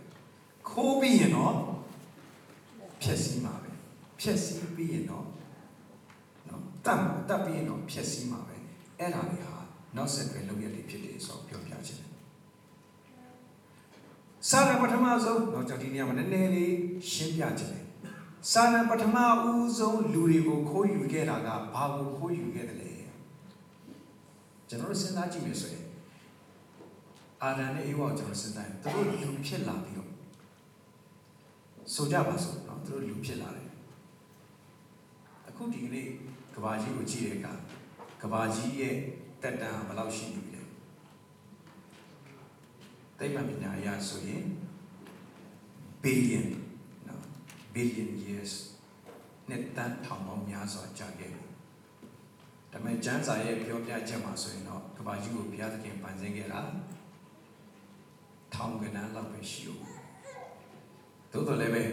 [0.70, 1.56] ခိုးပြီးရင်တော့
[3.02, 3.72] ဖြည့်ဆည်းမှာပဲ
[4.20, 5.26] ဖြည့်ဆည်းပြီးရင်တော့
[6.50, 8.56] နော်တတ်မှာတတ်ပြီးရင်တော့ဖြည့်ဆည်းမှာပဲ
[9.00, 9.58] အဲ့ဒါတွေဟာ
[9.96, 12.10] နောက်ဆက်တွဲလုပ်ရတဲ့ဖြစ်တယ်ဆိုတော့ပြောပြချင်တယ်
[14.50, 16.74] စာရပထမဆုံးတော့ကျွန်တော်ဒီနေရာမှာနည်းနည်းလေး
[17.12, 17.86] ရှင်းပြချင်တယ်
[18.52, 22.92] စာရပထမဦးဆုံးလူတွေကိုခိုးယူခဲ့တာကဘာကိုခိုးယူခဲ့တယ်လဲ
[24.70, 25.86] ကျွန်တော်တို့စဉ်းစားကြည့်မယ်ဆိုရင်
[27.44, 30.10] အာဒံနဲ့အေဝါကိုကျွန်တော်စဉ်းစားရင်သူတို့လူဖြစ်လာပြီးတော့
[31.94, 33.70] ဆိုကြပါစို့နော် သူတို့လူဖြစ်လာတယ်
[35.48, 36.08] အခုဒီကနေ့
[36.56, 37.54] ကဘာကြီးကိုကြည့်တဲ့အခါ
[38.22, 38.96] ကဘာကြီးရဲ့
[39.42, 40.64] တက်တန်းဘယ်လောက်ရှိနေပြီလဲ
[43.18, 44.44] သိပ္ပံပညာအရဆိုရင်
[46.04, 46.48] billion
[47.08, 47.24] နော်
[47.76, 48.54] billion years
[49.50, 51.46] နဲ့တန်းထောင်ပေါင်းများစွာကြာခဲ့ပြီ
[52.72, 56.62] ဒါပေမဲ့ကျမ်းစာရဲ့ပြောပြချက်မှာဆိုရင်တော့ကဘာကြီးကိုဘုရားသခင်ပန်ဆင်းခဲ့တာ
[58.54, 59.84] ထောင်ကနန်းလောက်ပဲရှိဦး
[61.32, 61.84] သို့တော်လည်းပဲ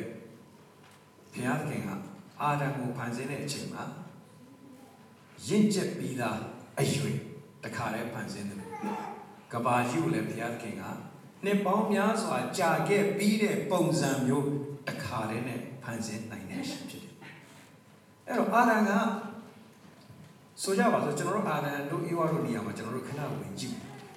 [1.37, 1.91] ဘုရားသခင်က
[2.43, 3.85] အာဒံကိုဖန်ဆင်းတဲ့အချိန်မှာ
[5.49, 6.39] ရင့်ကျက်ပြီးသား
[6.81, 7.17] အရွယ်
[7.65, 8.61] တခါတည်းဖန်ဆင်းတယ်
[9.53, 10.83] ကဘာကြီးကိုလည်းဘုရားသခင်က
[11.45, 14.47] နှစ်ပေါင်းများစွာကြာခဲ့ပြီးတဲ့ပုံစံမျိုး
[14.89, 17.15] တခါတည်းနဲ့ဖန်ဆင်းနိုင်တဲ့ရှင်ဖြစ်တယ်
[18.27, 18.91] အဲ့တော့အာဒံက
[20.63, 23.77] ဆိုကြပါစို့ကျွန်တော်တို့အာဒံတို့ဧဝါတို့နေရာမှာကျွန်တော်တို့ခဏဝင်ကြည့်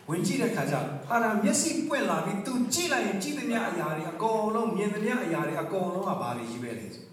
[0.10, 0.76] ဝင်ကြည့်တဲ့ခါကျ
[1.12, 7.09] အာဒံမျက်စိပွင့်လာပြီးသူကြည့်လိုက်ရင်ကြည့်သမျှအရာတွေအကုန်လုံးမြင်သမျှအရာတွေအကုန်လုံးကဘာတွေကြီးပဲလဲဆို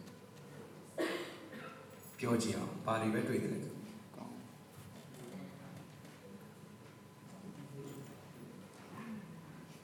[2.18, 3.58] ပြောကြည့်အောင်ဘာတွေပဲတွေ့တယ်လဲ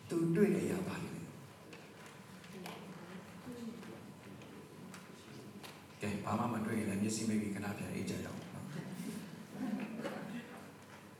[0.08, 1.10] သူတွေ့တဲ့အရာဘာလဲ
[6.00, 8.66] ကဲဘာမှမတွေ့ရင်လည်းမျက်စိမိတ်ပြီးခဏပြန်အေးကြရအောင်နော်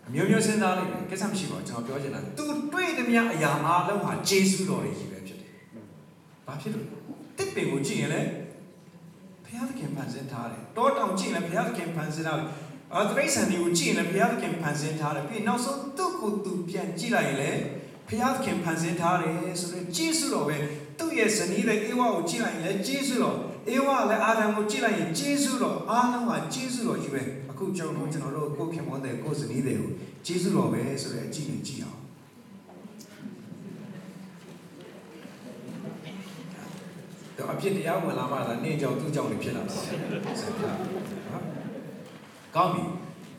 [0.06, 5.50] အမျိုးမျိုးစဉ်းစားလိုက်တယ်ကိစ္စမရှိပါဘူးကျွန်တော်ပြောချင်တာသူတွေ့သမျှအရာအားလုံးဟာဂျေစုတော်တွေကြီးပဲဖြစ်တယ်။
[6.46, 6.86] ဘာဖြစ်လို့
[7.38, 8.28] တစ်ပင်ကိုကြည့်ရင်လည်း
[9.44, 12.48] ဘုရားသခင်ဖန်ဆင်း ထားတယ်။တောတောင်ကြည့်ရင်လည်းဘုရားသခင်ဖန်ဆင်းထားတယ်။
[12.94, 17.60] အာတရိษံတွေကိုကြည့်ရင်လည်းဘုရားသခင်ဖန်ဆင်းထားတယ်။ပြီးနောက်ဆုံးသူ့ကိုယ်သူပြန်ကြည့်လိုက်ရင်လည်း
[18.08, 20.56] ဘုရားသခင်ဖန်ဆင်းထားတယ်ဆိုတော့ဂျေစုတော်ပဲ
[20.98, 23.36] သူ့ရဲ့ဇနီးတဲ့အေဝါကိုကြည့်လိုက်ရင်လည်းဂျေစုတော်
[23.68, 29.90] အေဝါလည်းအာဒံကိုကြည့်လိုက်ရင်ဂျေစုတော်အားလုံးကဂျေစုတော်ကြီးပဲအခုကျွန်တော်တို့ကျွန်တော်တို့ကိုခင်မောတဲ့ကိုဇနီးတွေကို
[30.26, 32.00] ဂျေစုတော်ပဲဆိုတဲ့အကြည့်နေကြည့်အောင်
[37.36, 39.98] တော့အ ဖြစ်တရားဝင်လာမှသာနေကြောင်သူ့ကြောင်တွေဖြစ်လာတာဆက်
[40.60, 40.70] တာ
[41.32, 41.44] နော်
[42.56, 42.82] ကောင်းပြီ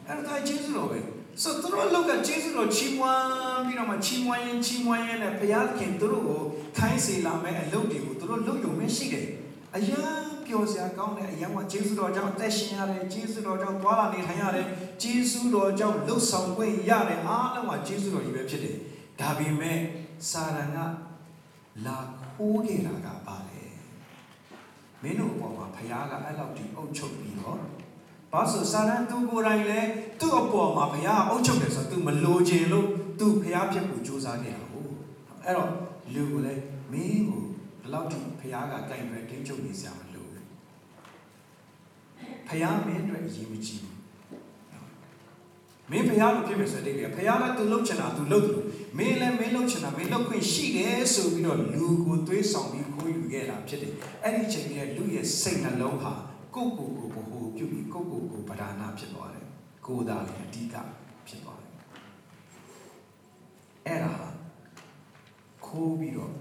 [0.07, 0.99] အဲ့ဒါဂျေစုတော်ပဲ
[1.41, 6.41] ဆိုတော့တို့လောက်ကဂျေစုတော်ချီးမွမ်းပြီးတော့မှချီးမွမ်းရင်ချီးမွမ်းရင်လည်းဘုရားခင်တို့ကို
[6.77, 9.27] ခိုင်းစေလာမဲ့အလုပ်တွေကိုတို့လုပ်ရုံပဲရှိတယ်
[9.75, 10.03] အရာ
[10.45, 14.67] ပျော်စရာကောင်းတဲ့အရာကဂျေစုတော်ကြောင့်အသက်ရှင်ရတယ်ဂျေစုတော်ကြောင့်သွားလာနေထိုင်ရတယ်
[15.03, 18.75] ဂျေစုတော်ကြောင့်လှုပ်ဆောင်ခွင့်ရတယ်အားလုံးကဂျေစုတော်ကြီးပဲဖြစ်တယ်
[19.19, 19.79] ဒါပေမဲ့
[20.29, 20.79] စာရန်က
[21.85, 21.97] လာ
[22.33, 23.52] ခိုးခဲ့တာကပါလေ
[25.02, 27.56] မင်းတို့အပေါ်မှာဘုရားကအဲ့လောက်ဒီအုပ်ချုပ်ပြီးတော့
[28.32, 29.80] ဘာလို့စာရန်သူကိုယ်တိုင်လဲ
[30.20, 32.86] သူ့အပေါ်မှာဘုရားအုပ်ချုပ်တယ်ဆိုတော့ तू မလိုချင်လို့
[33.18, 34.88] तू ဘုရားဖြစ်ဖို့ကြိုးစားနေတာဟုတ်
[35.44, 35.70] အဲ့တော့
[36.14, 37.42] လူကိုလည်းမင်းကို
[37.80, 40.44] ဘယ်လောက်ထိဘုရားကကြိုင်ပဲတင်းချုပ်နေစရာမလိုဘူး
[42.48, 43.96] ဘုရားမင်းအတွက်အရေးမကြီးဘူး
[45.90, 48.56] မင်းဘုရားလိုဖြစ်မယ်ဆိုတဲ့ကိဘုရားက तू လုပ်ချင်တာ तू လုပ်တယ်
[48.98, 56.13] မင်းလည်းမင်းလုပ်ချင်တာမင်း ်း လုပ်ခွင့်ရှိတယ်ဆိုပြီးတော့လူကိုသွေးဆောင်ပြီးခိုးယူခဲ့တာဖြစ်တယ်အဲ့ဒီချိန်ကလူရဲ့စိတ်နှလုံးဟာ
[56.55, 59.45] ကိုယ့်ကိုယ်ကိုဘ ਹੁ ပြုပြီးကိုယ့်ကိုယ်ကိုဗဒနာဖြစ်သွားတယ်
[59.85, 60.75] ကိုယ်သာလည်းအဓိက
[61.27, 61.71] ဖြစ်သွားတယ်
[63.87, 64.13] အဲ့ဒါ
[65.65, 66.31] ခိုးပြီးတော့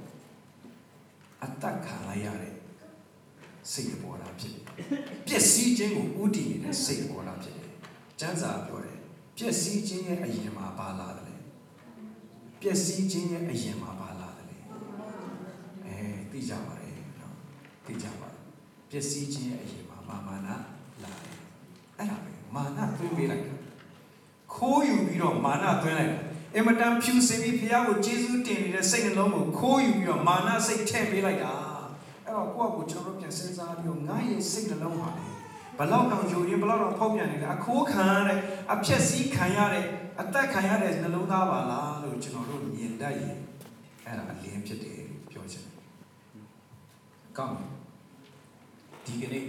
[1.42, 2.54] အတ္တခံလိုက်ရတဲ့
[3.72, 4.64] စိတ်တဘောတာဖြစ်တယ်
[5.26, 7.70] ပျက်စီးခြင်းကိုဥတည်နေတဲ့စိတ်တဘောတာဖြစ်တယ်
[8.20, 8.98] ကျမ်းစာပြောတယ်
[9.36, 11.31] ပျက်စီးခြင်းရဲ့အရင်မှာပါလာတယ်
[12.62, 14.48] ပျက်စီးခြင်းရဲ့အရင်မှာပါလာတယ်
[15.86, 15.98] အဲ
[16.30, 17.34] သိကြပါတယ်နော်
[17.86, 18.42] သိကြပါတယ်
[18.90, 20.48] ပျက်စီးခြင်းရဲ့အရင်မှာမာမာန
[21.02, 21.36] လာတယ်
[21.98, 23.54] အဲ့ဒါပဲမာနသွင်းပေးလိုက်တာ
[24.54, 26.18] ခိုးယူပြီးတော့မာနသွင်းလိုက်တာ
[26.54, 31.54] အင်မတန်ဖြူစင်ပြီးဖះကိုကျေးဇူးတင်နေတဲ့စိတ်နှလုံးကိုခိုးယူပြီးတော့မာနစိတ်ထည့်ပေးလိုက်တာ
[32.24, 35.26] အဲ့တော့ကိုယ့်ကိုကျွန်တော်တို့ပြန်စဉ်းစားပြီးတော့ငါရဲ့စိတ်နှလုံးဟာလေ
[35.78, 38.38] ဘလောက်တောင်ယုံရင်ဘလောက်တောင်ဖောက်ပြန်နေလဲအခိုးခံရတဲ့
[38.72, 39.84] အဖြက်စီးခံရတဲ့
[40.20, 41.91] အသက်ခံရတဲ့နှလုံးသားပါလားလို့
[42.24, 43.36] ကျွန်တော်တို့မြင်တတ်ရင်
[44.06, 45.76] အဲ့ဒါအလင်းဖြစ်တယ်လို့ပြောချင်တယ်။
[47.38, 47.66] ကောင်းပြီ
[49.06, 49.46] ဒီကနေ့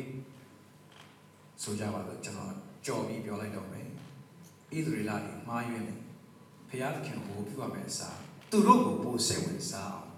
[1.62, 2.53] ဆိုကြပါတော့ကျွန်တော်
[2.86, 3.88] ကြော်ပြီးပြောလိုက်တော့မယ်။
[4.75, 5.99] ဣသရေလတွေမှားယွင်းတယ်။
[6.69, 8.17] ဖျားသခင်ကိုပြုရမယ်အစား
[8.51, 10.09] သူတို့ကိုပို့စိတ်ဝင်စားအောင်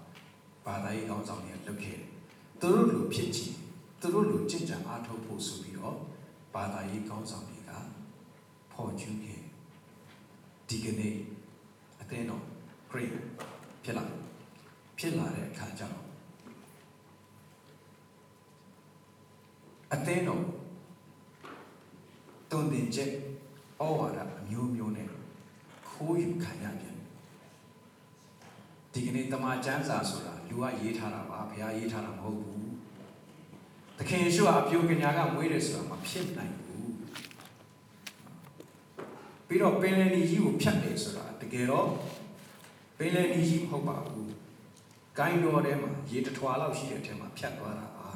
[0.66, 2.10] ဘာသာရေးကောင်းဆောင်တွေလုပ်ခဲ့တယ်။
[2.60, 3.54] သူတို့လိုဖြစ်ချင်
[4.00, 5.96] သူတို့လိုကြင်ကြံအားထုတ်ဖို့ဆိုပြီးတော့
[6.54, 7.70] ဘာသာရေးကောင်းဆောင်တွေက
[8.72, 9.42] ဖော်ကျူးခဲ့
[10.68, 11.35] ဒီကနေ့အ
[12.10, 12.42] သင်းတော်
[12.90, 13.12] great
[13.84, 14.04] ဖြစ်လာ
[14.98, 16.04] ဖြစ်လာတဲ့အခါကျတော့
[19.94, 20.44] အသင်းတော်
[22.50, 23.10] တုံတင်ချက်
[23.80, 25.08] ဩဝါဒအမျိုးမျိုးနဲ့
[25.88, 26.96] ခိုးယူခံရပြန်
[28.92, 32.70] ဒီကနေ့တမန်ကျမ်းစာဆိုတာလူကရေးထားတာပါဘုရားရေးထားတာမဟုတ်ဘူး
[33.98, 36.92] သခင်ယေရှုကအပြိုကညာကမွေးတယ်ဆိုတာမဖြစ်နိုင်ဘူး
[39.46, 41.88] ပြီးတော့ပင်လယ်ကြီးကိုဖြတ်တယ်ဆိုတာတ ကယ်တော့
[42.98, 44.32] ပင်လယ်ကြီးမဟုတ်ပါဘူး
[45.18, 48.08] ဂိုင်းတော်ထဲမှာရေတထွာလောက်ရှိတဲ့အထက်မှာဖြတ်သွားတာပါ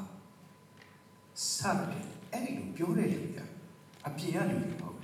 [1.54, 1.58] စ
[1.90, 3.38] တယ်အဲ့ဒီလိုပြောတဲ့လူက
[4.06, 4.98] အပြင်ကလူတွေမဟုတ်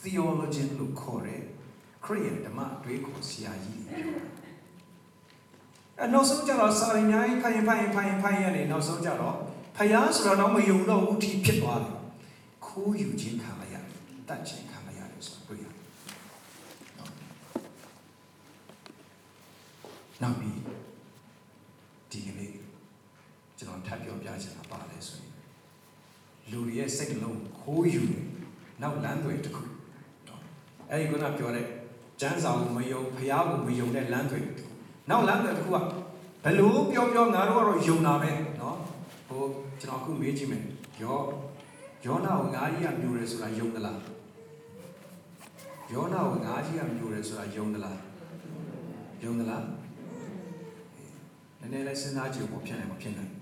[0.00, 1.40] theologian လို့ခေါ်တဲ့
[2.04, 4.24] ခရိယန်ဓမ္မအတွေးခေါ်ဆရာကြီးတွေပြောတာ
[5.98, 9.36] အဲနောက်ဆုံးကျတော့စာရင်းများဖိုင်ဖိုင်ဖိုင်ဖိုင်ရနေနောက်ဆုံးကျတော့
[9.76, 11.96] ဖယားဆိုတော့မယုံတော့ဘူးထိဖြစ်သွားတယ်
[12.66, 13.94] ခိုးယူခြင်းခံလိုက်ရတယ်
[14.28, 15.78] တတ်ခြင်းခံလိုက်ရတယ်ဆိုတော့တွေ့ရတယ်
[20.22, 20.60] နောက်ပြီး
[22.10, 22.52] ဒီကနေ့
[23.58, 25.32] ကျွန်တော်ထပ်ပြောပြချင်တာပါလဲဆိုရင်
[26.50, 28.24] လူတွေရဲ့စိတ်နှလုံးခိုးယူတယ်
[28.82, 29.62] နောက်လမ်းတွေတစ်ခု
[30.28, 30.42] နော်
[30.90, 31.66] အဲဒီကပြောတဲ့
[32.20, 34.40] ကျမ်းစာကိုမယုံဖယားကိုမယုံတဲ့လမ်းတွေ
[35.10, 35.76] နောက်လမ်းတွေတစ်ခုက
[36.44, 38.76] ဘယ်လိုပြောပြောငါတို့ကတော့ယုံတာပဲနော်
[39.28, 39.42] ဟို
[39.80, 40.64] ကျွန်တော်အခုမေးကြည့်မယ်
[41.02, 41.18] ယော
[42.06, 43.98] ယောနာကိုငါးကြီးကမျိုးတယ်ဆိုတာယုံသလား
[45.92, 47.98] ယောနာကိုငါးကြီးကမျိုးတယ်ဆိုတာယုံသလား
[49.24, 49.64] ယုံသလား
[51.60, 53.32] နည်းနည်းလေးစဉ်းစားကြည့်ဖို့ဖြစ်နိုင်မဖြစ်နိုင်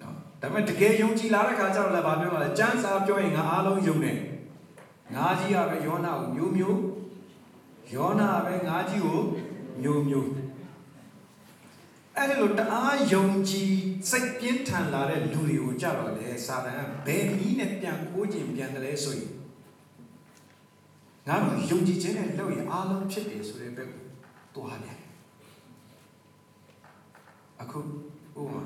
[0.00, 4.18] နော်ဒါပေမဲ့တကယ်ယုံကြည်လာတဲ့ခါကျတော့လည်းဘာပြောလဲစံစာပြောရင်ငါအားလုံးယုံတယ်
[5.14, 6.78] ငါးကြီးကပဲယောနာကိုမျိုးမျိုး
[7.94, 9.20] ယောနာပဲငါးကြီးကို
[9.82, 10.28] မျိုးမျိုး
[12.16, 13.72] အဲ့ဒီလိုတအားယုံကြည်
[14.10, 19.32] စိတ်ပြင်းထန်လာတဲ့လူတွေကိုကြတော့လေစာတန်ကဘယ်နည်းနဲ့ပြန်ကိုးကျင်ပြန်တယ်လဲဆိုရင်
[21.26, 24.02] ငါတို့ယုံကြည်ခြင်းနဲ့လုပ်ရင်အားလုံးဖြစ်တယ်ဆိုတဲ့ဘက်ကို
[24.54, 25.03] တွားပြန်
[27.63, 27.83] အခုဥ
[28.35, 28.63] ပမာ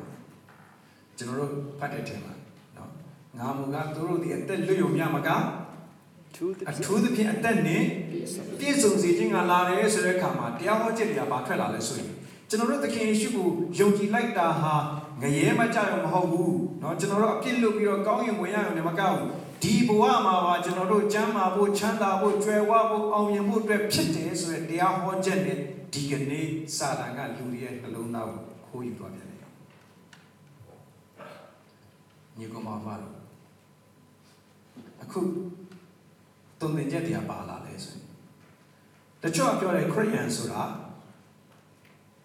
[1.18, 2.34] ကျွန်တော်တို့ဖတ်တဲ့ထဲမှာ
[2.78, 2.90] နော်
[3.38, 5.30] ငါမူကသူတို့ဒီအသက်လွတ်ယုံမြမက
[6.36, 7.84] သူတ အ ပြ ထူးသဖြင့်အသက်နဲ့
[8.60, 12.10] ပြည့်စုံစေခြင်းကလာတယ်ဆိုတဲ့အခါမှာတရားဟောချက်တွေကဘာထွက်လာလဲဆိုရင်
[12.50, 13.48] ကျွန်တော်တို့သခင်ယေရှုကို
[13.80, 14.74] ယုံကြည်လိုက်တာဟာ
[15.22, 19.32] ငရဲမကြရမဟုတ်ဘူးเนาะကျွန်တော်တို့အပြစ်လုပ်ပြီးတော့ကောင်းရင်ဝင်ရအောင်လည်းမကောက်ဘူး
[19.64, 25.58] ဒီဘဝမှာပါကျွန်တော်တို့ကျမ်းမာဖို့ချမ်းသာဖို့ကြွယ်ဝဖို့အောင်မြင်ဖို့အတွက်ဖြစ်တယ်ဆိုတဲ့တရားဟောချက်နဲ့
[25.94, 29.43] ဒီကနေ့စာတန်ကလူတွေရဲ့နှလုံးသားကို ခိုးယူသွားပြန်တယ်
[32.39, 33.15] ညီကောင်မမတို့
[35.03, 35.21] အခု
[36.61, 38.05] တုံ့ပြန်ချက်တရားပါလာလဲဆိုရင်
[39.23, 40.63] တချို့ကပြောတယ်ခရိယန်ဆိုတာ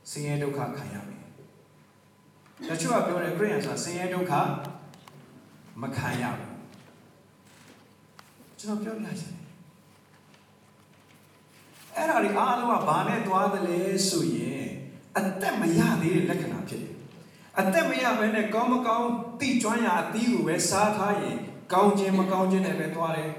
[0.10, 1.24] ဆင်းရဲဒုက္ခခံရမယ်
[2.70, 4.34] တချို့ကပြောတယ်ခရိယန်ဆိုတာဆင်းရဲဒုက္ခ
[5.82, 6.56] မခံရဘူး
[8.60, 9.44] ကျွန်တော်ပြောပြချင်တယ်
[11.96, 13.80] အဲ့ဒါတွေအားလုံးကဘာနဲ့သွားသလဲ
[14.10, 14.83] ဆိုရင်
[15.18, 16.94] အသက်မရသေးတဲ့လက္ခဏာဖြစ်တယ်
[17.60, 21.38] အသက်မရဘဲနဲ့ကောင်းမကောင်းတိကျွမ်းရာအသီးကိုပဲစားထားရင်
[21.74, 23.32] ကောင်းခြင်းမကောင်းခြင်းနဲ့ပဲသွားတယ်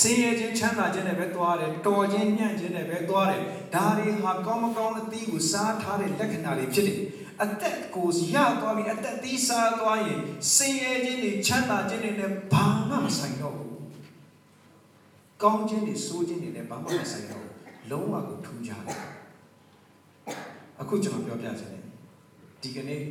[0.00, 3.42] ဆင်းရဲခြင်းချမ်းသာခြင်းနဲ့ပဲသွားတယ်တော်ခြင်းညံ့ခြင်းနဲ့ပဲသွားတယ်
[3.74, 7.00] ဒါတွေဟာကောင်းမကောင်းအသီးကိုစားထားတဲ့လက္ခဏာတွေဖြစ်တယ်
[7.42, 10.20] အသက်ကိုရသွားပြီးအသက်သီးစားသွားရင်
[10.54, 13.76] ဆင်းရဲခြင်းတွေချမ်းသာခြင်းတွေနဲ့ဘာမှမဆိုင်တော့ဘူး
[15.42, 17.54] ကောင်းခြင်းတွေဆိုးခြင်းတွေနဲ့ဘာမှမဆိုင်တော့ဘူး
[17.90, 19.17] လုံးဝကိုထူးခြားတယ်
[20.80, 21.84] အခုကျွန်တော်ပြောပြချင်တယ်
[22.62, 23.02] ဒီကနေ့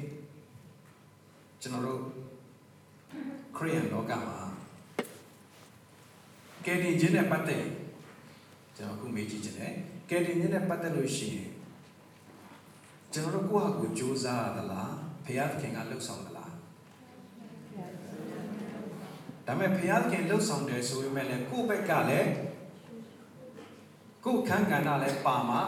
[1.61, 2.01] ကျွန်တော်တို့
[3.55, 4.37] ခရိယန်လောကမှာ
[6.65, 7.65] ကယ်တင်ခြင်းနဲ့ပတ်သက်
[8.75, 9.73] ကျွန်တော်အခုမေးကြည့်ချင်တယ်
[10.09, 11.49] ကယ်တင်ခြင်းနဲ့ပတ်သက်လို့ရှိရင်
[13.13, 14.93] ကျွန်တော်တို့ကိုယ့်ဟာကိုယ်စူးစမ်းရသလား
[15.25, 16.53] ဘုရားသခင်ကလှုပ်ဆောင်သလား
[19.45, 22.31] ဒါပေမဲ့ဘုရားသခင်လှုပ်ဆောင်တယ်ဆိုပေမဲ့လည်းကိုယ့်ဘက်ကလည်း
[24.25, 25.61] ကိုယ့်ခန်းကဏ္ဍလည်းပါမှာ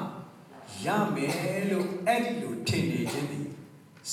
[0.86, 3.40] ရမယ်လို့အဲ့ဒီလိုထင်နေခြင်းဒီ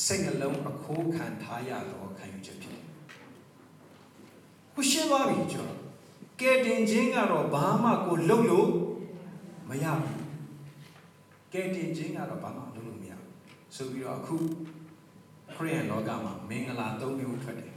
[0.04, 2.84] စိတ်နှလုံးအခိုးခံထားရတော့ခံယူချက်ဖြစ်တယ်။
[4.74, 5.80] ခုရှင်းသွားပြီကျွန်တော်
[6.40, 8.70] ကဲတင်ခြင်းကတော့ဘာမှကိုလုံလို့
[9.68, 10.20] မရဘူး။
[11.52, 13.30] ကဲတင်ခြင်းကတော့ဘာမှလုံလို့မရဘူး။
[13.76, 14.36] ဆိုပြီးတော့အခု
[15.54, 17.72] ခရိယန်လောကမှာမင်္ဂလာ၃မျိုးထွက်တယ်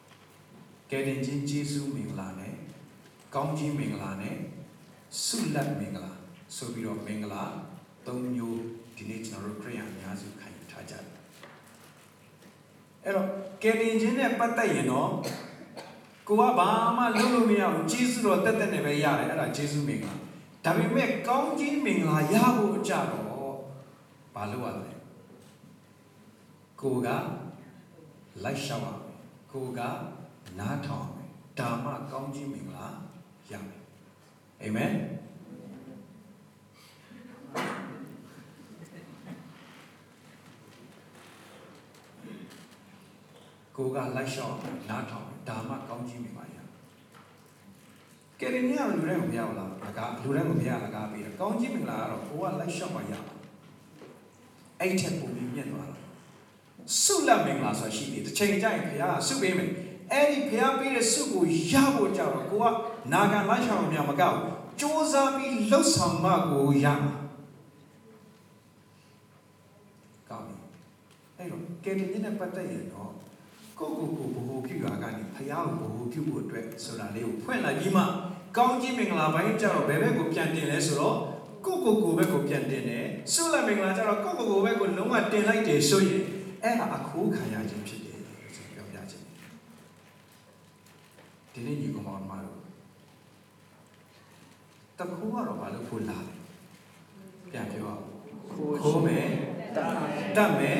[0.90, 2.54] ။ကဲတင်ခြင်းဂျေဇုမင်္ဂလာနဲ့
[3.34, 4.36] ကောင်းကြီးမင်္ဂလာနဲ့
[5.24, 6.12] ဆုလက်မင်္ဂလာ
[6.56, 7.44] ဆိုပြီးတော့မင်္ဂလာ
[8.10, 8.60] ၃မျိုး
[8.96, 11.04] ဒီနေ့ကျွန်တော်တို့ခရိယန်အများစုခံယူထားကြတယ်
[13.04, 13.28] အဲ့တော့
[13.62, 15.10] ကယ်တင်ခြင်းနဲ့ပတ်သက်ရင်တော့
[16.28, 20.14] ကိုကဘာမှလုပ်လို့မရဘူးဂျေစုတော်တက်တက်နဲ့ပဲရတယ်အဲ့ဒါဂျေစုမင်္ဂလာ
[20.64, 23.26] ဒါပေမဲ့ကောင်းကြီးမင်္ဂလာရဖို့ကြတော့
[24.34, 24.92] ဘာလုပ်ရလဲ
[26.80, 27.08] ကိုက
[28.44, 29.00] လိုက်ရှောက်ရမယ်
[29.52, 29.80] ကိုက
[30.58, 32.86] နားထောင်ရမယ်ဒါမှကောင်းကြီးမင်္ဂလာ
[33.50, 33.80] ရမယ်
[34.62, 34.92] အာမင်
[43.80, 44.56] ကိုကလိုက်ရှောက်
[44.90, 46.56] နားထောင်ဒါမှကောင်းကြီးမိပါရ
[48.40, 53.34] ကယ်ရင်ရလူတိုင်းမရဘူးလားအကားလူတိုင်းမရလားကားပြီးတော့ကောင်းကြီးမင်္ဂလာကတော့ကိုကလိုက်ရှောက်ပါရပါ
[54.80, 55.98] အဲ့ထက်ပုံပြီးမြင့်သွားတာ
[57.02, 59.70] ဆုလက်မင်္ဂလာဆိုတာရှိတယ်တစ်ချိန်ကျရင်ဘုရားဆုပေးမယ်
[60.12, 62.64] အဲ့ဒီဘုရားပေးတဲ့ဆုကိုရဖို့ကြတော့ကိုက
[63.12, 64.38] နာခံလိုက်ရှောက်မြမကောက်
[64.80, 67.14] စူးစမ်းပြီးလှုပ်ဆောင်မှကိုရမှာ
[70.30, 70.54] ကောင်းပြီ
[71.36, 73.19] အဲ့တော့ကယ်ရင်နဲ့ပတ်သက်ရင်တော့
[73.80, 78.02] ကိုကိုကိုဘိုးပြုရာကနေဖះကိုဘိုးပြုဖို့အတွက်ဆိုတာလေးကိုဖွင့်လိုက်ပြီးမှ
[78.56, 81.16] ကောင်းကြီးမင်္ဂလာပိုင်းကျတော့ဘယ်ဘက်ကိုပြန်တင်လဲဆိုတော့
[81.66, 86.22] ကိုကိုကိုဘက်ကိုပြန်တင်တယ်ဆုလက်မင်္ဂလာကျတော့ကိုကိုကိုဘက်ကိုလုံးဝတင်လိုက်တယ်ဆိုရင်
[86.64, 88.18] အဲ့ဒါအခိုးခံရခြင်းဖြစ်တယ်
[88.56, 89.24] ဆိုပြောပြခြင်း
[91.52, 92.58] ဒီနေ့ညီကောင်မတို့
[94.98, 96.34] တခိုးကတော့ဘာလို့ဖို့လာလဲ
[97.50, 98.02] ပြန်ပြောအောင်
[98.52, 99.26] ခိုးခိုးမယ်
[99.76, 100.78] တတ်မယ်တတ်မယ်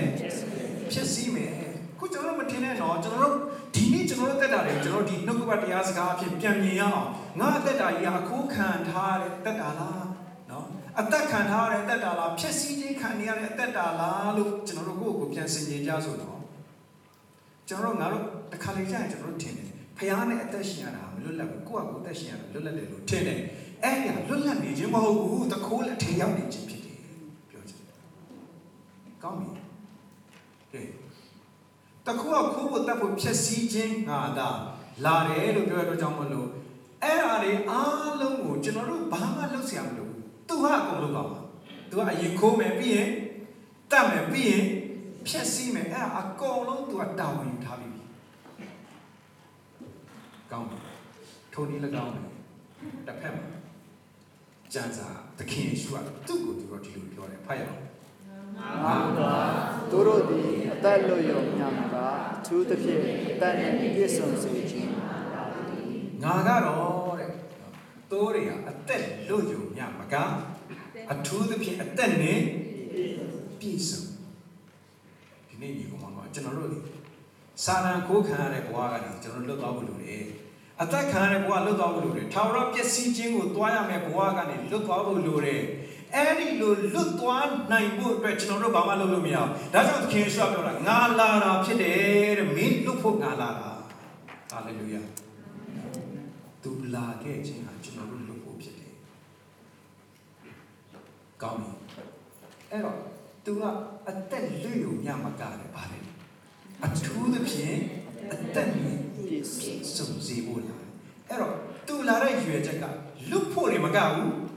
[0.92, 1.54] ဖြစ်စည်းမယ်
[2.00, 3.42] ခုကျွန်တော်တို့မထင်နဲ့တော့ကျွန်တော်တို့
[3.74, 7.06] ဒီနေ့ကျွန်တော်တို့တက်တာတွေကျွန်တော်တို့ဒီနှုတ်ကပတ်တရားစကားအဖြစ်ပြန်မြင်ရအောင်
[7.40, 10.04] ငါအသက်တာကြီးကအခိုးခံထားတဲ့တက်တာလား
[10.50, 10.66] နော်
[11.00, 16.38] အသက်ခံထားရတဲ့တက်တာလားဖြစ်စည်းခြင်းခံနေရတဲ့တက်တာလားလို့ကျွန်တော်တို့ကိုယ့်ကိုယ်ပြန်ဆင်ခြင်ကြဆိုတော့
[17.68, 23.40] ကျွန်တော်တို့ငါတို့တစ်ခါလေကြာရင်ကျွန်တော်တို့ထင်တယ်ဖះနဲ့အသက်ရှင်ရတာမလွတ်လပ်ဘူးကိုယ့်အကိုယ်အသက်ရှင်ရတာလွတ်လပ်တယ်လို့ထင်တယ်
[23.84, 26.96] အဲ့ဒီလွတ်လပ်နေခြင်းမဟုတ်ဘူးတခိုးလက်ထဲရောက်နေခြင်းဖြစ်တယ်
[27.50, 27.98] ပြောချင်တယ်
[29.22, 29.48] ကောင်းပြီ
[30.72, 30.82] ကဲ
[32.10, 34.48] တခုကခိုးဖို့တတ်ဖို့ဖြက်စီးခြင်းငါသာ
[35.04, 36.48] လာတယ်လို့ပြောရတော့ကြောင့်မလို့
[37.02, 41.40] အဲ့အားတွေအားလုံးကိုကျွန်တော်တို့ဘာမှလုပ်စရာမလိုဘူးသူဟာအကုန်လုပ်ပါမှာ
[41.90, 43.10] သူကအရင်ခိုးမယ်ပြီးရင်
[43.90, 44.64] တတ်မယ်ပြီးရင်
[45.26, 47.88] ဖြက်စီးမယ်အဲ့အကုန်လုံးသူကတာဝန်ယူထားပြီ
[50.50, 50.78] ကောင်းပြီ
[51.52, 52.20] ထိုနည်း၎င်းပဲ
[53.06, 53.46] တစ်ဖက်မှာ
[54.74, 55.96] ကြံစာသခင်ယေရှုက
[56.28, 57.89] သူ့ကိုသူတို့ဒီလိုပြောတယ်ဖတ်ရအောင်
[58.60, 59.20] ငါက
[59.90, 61.96] သူတို့သည်အသက်လွတ်ယုံများမှာက
[62.36, 64.92] အထူးသဖြင့်အသက်နှင့်ပြည့်စုံစေခြင်း
[66.22, 67.30] ငါကတော့တဲ့
[68.10, 70.14] တိုးတွေကအသက်လွတ်ယုံညမက
[71.12, 72.40] အထူးသဖြင့်အသက်နဲ့
[73.60, 74.02] ပြည့်စုံ
[75.48, 76.78] ဒီနေ့ဒီကောင်ကကျွန်တော်တို့ဒီ
[77.64, 80.24] စာရန်ခိုးခံရတဲ့ဘဝကနေကျွန်တော်လွတ်သွားဖို့လိုတယ်
[80.82, 85.62] အသက်ခံရတဲ့ဘဝလွတ်သွားဖို့လိုတယ်ထာဝရပျက်စီးခြင်းကိုတွားရမယ့်ဘဝကနေလွတ်သွားဖို့လိုတယ်
[86.14, 93.70] အဲ့ဒီလိုလွတ်သွားနိုင်ဖို့အတွက်ကျွန်တော်တို့ဘာမှလုပ်လို့မရဘူးဒါကြောင့်သခင်ယေရှုကပြောတာငါလာတာဖြစ်တယ်တဲ့မင်းလွတ်ဖို့ငါလာတာ
[94.50, 95.02] ဟာလေလုယာ
[96.62, 98.92] သူလာခဲ့ခြင်းဟာကျွန်တော်တို့လုပ်ဖို့ဖြစ်တယ်။
[101.42, 101.70] ကောင်းပြီ။
[102.70, 102.98] အဲ့တော့
[103.44, 103.62] သူက
[104.08, 106.02] အသက်လွတ်ရုံညမကလည်းပါတယ်။
[106.84, 107.78] အထူးသဖြင့်
[108.32, 110.90] အသက်နဲ့ပြည့်စုံစုံစည်းဖို့လာတယ်။
[111.28, 111.54] အဲ့တော့
[111.86, 112.84] သူလာတဲ့ရွယ်ချက်က
[113.30, 114.30] လွတ်ဖို့လည်းမကဘူး။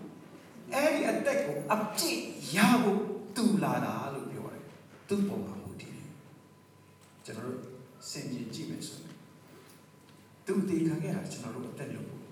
[0.73, 2.19] အဲ့ဒီအသက်ကိုအပြည့်
[2.55, 3.01] ရဖို့
[3.35, 4.63] သူလာတာလို့ပြောတယ်။
[5.07, 6.09] သူ့ပုံမှာမူတည်တယ်။
[7.25, 7.59] ကျွန်တော်တို့
[8.09, 9.13] စင်ကြင်ကြည့်မယ်ဆိုရင်
[10.45, 12.23] သူတည်ခံခဲ့တာကျွန်တော်တို့အသက်လွတ်ဖို့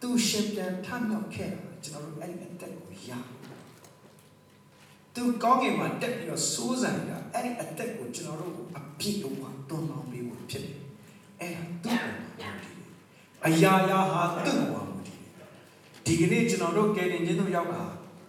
[0.00, 3.10] သူရှင်ပြန်ထမြောက်ခဲ့တာကျွန်တော်တို့အဲ့ဒီအသက်ကိုရ
[5.14, 10.80] သူကောင်းကင်မှာတက်ပြီးတော့စိုးစံနေတာအဲ့ဒီအသက်ကိုကျွန်တော်တို့အပြည့်အဝတွန်းလောင်းပေးဖို့ဖြစ်တယ်
[11.40, 12.84] အဲ့ဒါသူ့ပုံမှာမူတည်တယ်
[13.46, 14.85] အရာရာဟာသူ့ပုံမှာမူတည်တယ်
[16.06, 17.82] ဒီကနေ့ကျွန်တော်တို့ကယ်တင်ခြင်းတို့ရောက်တာ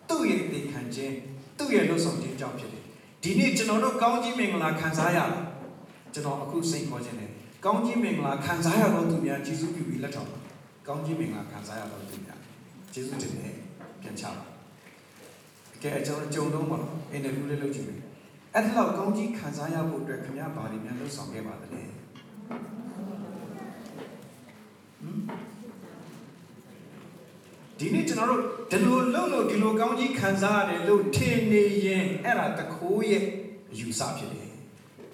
[0.09, 1.15] သူ့ရဲ့အသေးခံခြင်း
[1.57, 2.83] သူ့ရဲ့လှုပ်ဆောင်ခြင်းကြောင့်ဖြစ်တယ်
[3.23, 5.25] ဒီနေ့ကျွန်တော်တို့ကောင်းကြီးမင်္ဂလာခံစားရတာ
[6.13, 7.29] ကျွန်တော်အခုစိတ်ခေါ်ခြင်းနဲ့
[7.65, 10.37] ကောင်းကြီးမင်္ဂလာခံစားရတော့သူများယေရှုပြုပြီးလက်ထောက်ပါ
[10.87, 12.39] ကောင်းကြီးမင်္ဂလာခံစားရတော့သူများ
[12.93, 13.53] ယေရှုတင်တယ်
[14.01, 14.43] ပြန်ချပါ
[15.75, 16.79] အကဲကျွန်တော်ကြုံတော့မှာ
[17.11, 17.99] အင်တာဗျူးလေးလုပ်ကြည့်မယ်
[18.53, 21.85] အဲ့ဒီလောက်ကောင်းကြီးခံစားရဖို့အတွက်ခင်ဗျားဘာတွေများလှုပ်ဆောင်ခဲ့ပါသလဲဟ
[25.09, 25.17] မ်
[27.79, 33.23] ဒီနေ့ကျွန်တော်တို့ဒီလိုလှုပ်လို့ဒီလိုကောင်းကြီးခံစားရတယ်လို့ထင်နေရင်အဲ့ဒါတခိုးရဲ့
[33.71, 34.49] အယူဆဖြစ်တယ်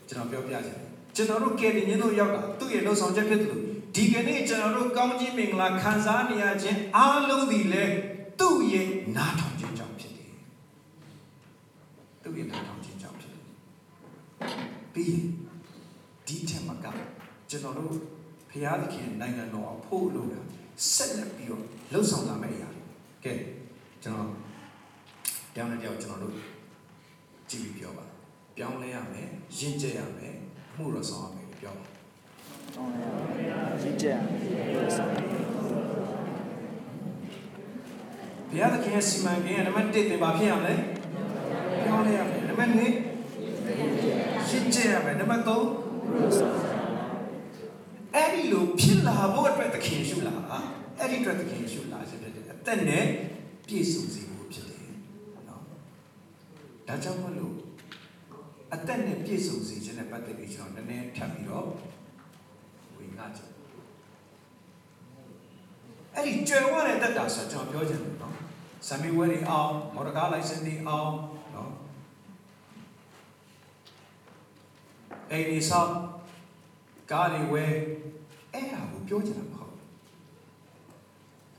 [0.08, 3.64] ကျွန်တော်ပြောပြချင်တယ်ကျွန်တော်တို့ကယ်တင်ခြင်းတို့ရောက်တာသူ့ရဲ့လှုပ်ဆောင်ချက်ဖြစ်တယ်လို့
[3.96, 7.84] ဒီကနေ့ကျွန်တော်တို့ကောင်းကြီးမင်္ဂလာခံစားနေရခြင်းအားလုံးဒီလေ
[8.40, 10.32] သူ့ရဲ့နားထောင်ခြင်းကြောင့်ဖြစ်တယ်
[12.24, 13.44] သူ့ရဲ့နားထောင်ခြင်းကြောင့်ဖြစ်တယ်
[14.94, 15.26] ပြီးရင်
[16.28, 16.86] ဒီထက်မက
[17.50, 17.94] ကျွန်တော်တို့
[18.50, 20.36] ဖျားသခင်နိုင်ငံတော်အဖို့လို့က
[20.94, 22.84] ဆက်လက်ပြီးတော့လှုပ်ဆောင်လာမယ့်အရာတွေ
[23.26, 23.34] ကဲ
[24.04, 24.30] ကျွန်တော်
[25.56, 26.34] တောင်းတဲ့ကြောက်ကျွန်တော်တို့
[27.50, 28.06] ကြည့်ပြီးပြောပါ
[28.58, 30.36] ပြောင်းလဲရမယ်ရင့်ကျက်ရမယ်
[30.72, 31.86] အမှုတော်ဆောင်ရမယ်ပြောပါ
[32.76, 33.02] တောင်းရ
[33.82, 35.08] ရည်ကြံပြည့်စုံ
[38.50, 40.80] ဘုရားသခင်ရဲ့စီမံကိန်းကနံပါတ်1တင်ပါဖြစ်ရမယ်
[41.84, 46.73] ပြောင်းလဲရမယ်နံပါတ်2ရင့်ကျက်ရမယ်နံပါတ်3
[48.16, 50.58] အဲ့ဒီလိုဖြစ်လာဖို့အတွက်သခင်ရှုလာတာ
[51.00, 53.06] အဲ့ဒီအတွက်သခင်ရှုလာခြင်းဖြစ်တယ်အသက်နဲ့
[53.68, 54.82] ပြည့်စုံစေဖို့ဖြစ်တယ်
[55.50, 55.62] နော်
[56.88, 57.56] ဒါကြောင့်မလို့
[58.74, 61.68] အသက်နဲ့ပြည့်စုံစေခြင်းနဲ့ပတ်သက်ပြီးကျွန်တော်နည်းနည်းထပ်ပြီးတော့
[62.98, 63.52] ဝင်ငါကြည့်
[66.16, 68.36] အဲ့ဒီကြွယ်ဝတဲ့တက်တာဆိုကျွန်တော်ပြောချင်တယ်နော်
[68.88, 71.12] ဆမ်မီဝဲတွေအောင်မော်ဒကာလိုင်စင်တွေအောင်
[71.56, 71.72] နော်
[75.32, 75.92] အိမ်ဒီဆောက်
[77.14, 77.66] ကားတွေဝဲ
[78.54, 79.88] အဲ့ဒါကိုပြောချင်တာမဟုတ်ဘူး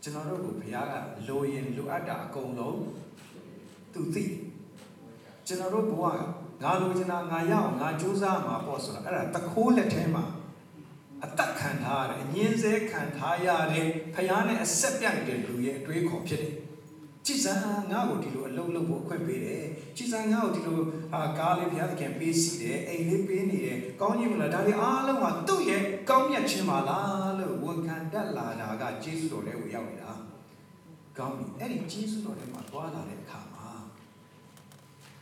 [0.03, 0.95] ကျွန်တော်တို့ကိုဘုရားက
[1.29, 2.81] လိုရင်လိုအပ်တာအကုန်လုံး
[3.93, 4.39] သူသိတယ်
[5.47, 6.19] ကျွန်တော်တို့ဘဝက
[6.63, 10.25] ငါလိုချင်တာငါရအောင်ငါကြိုးစားမှာပေါ့ဆိုတာအဲ့ဒါတခိုးလက်ထဲမှာ
[11.25, 16.55] အသက်ခံထားရတယ်အငင်းစဲခံထားရတဲ့ဖျားနဲ့အဆက်ပြတ်နေတဲ့လူရဲ့အတွေးခေါ်ဖြစ်တယ်
[17.27, 17.53] ကြည်စံ
[17.91, 19.65] ငါ့ကိုဒီလိုအလုပ်လုပ်ဖို့အခွင့်ပေးတယ်
[19.97, 20.79] ကြည်စံငါ့ကိုဒီလို
[21.13, 30.13] ဟာကားလေးဘုရားသခင်ပေးစီတယ်အိမ်လေးပေးနေတယ်ကောင်းကြီးမလားဒါတွေအားလုံးကသူ့ရဲ့ကောင်းမြတ်ခြင်းပါလားလို့ဝန်ခံတတ်လာတာကကျေးဇူးတော်လေးကိုရောက်နေတာ
[31.19, 33.69] ကောင်းပြီအဲ့ဒီကျေးဇူးတော်လေးမှာသွားလာတဲ့အခါမှာ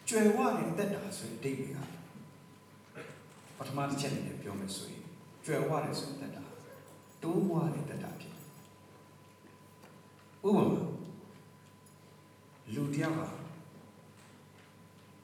[0.08, 1.78] ကျွယ်ဝတဲ့တက်တာဆိုရင်ဒိတ်တွေက
[3.58, 5.02] ပထမတစ်ချက်နဲ့ပြောမယ်ဆိုရင်
[5.44, 6.44] ကျွယ်ဝတဲ့ဆိုရင်တက်တာ
[7.22, 8.44] တိုးဝတဲ့တက်တာဖြစ်တယ်
[10.46, 11.01] ဥပမာ
[12.74, 13.22] လူတစ်ယောက်က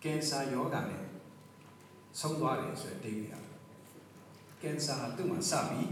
[0.03, 1.05] ကင်ဆာယောဂါနဲ့
[2.21, 3.35] ဆုံးသွားတယ်ဆိုတဲ့ဒိတ်တွေက
[4.63, 5.91] ကင်ဆာသူ့မှာစပြီး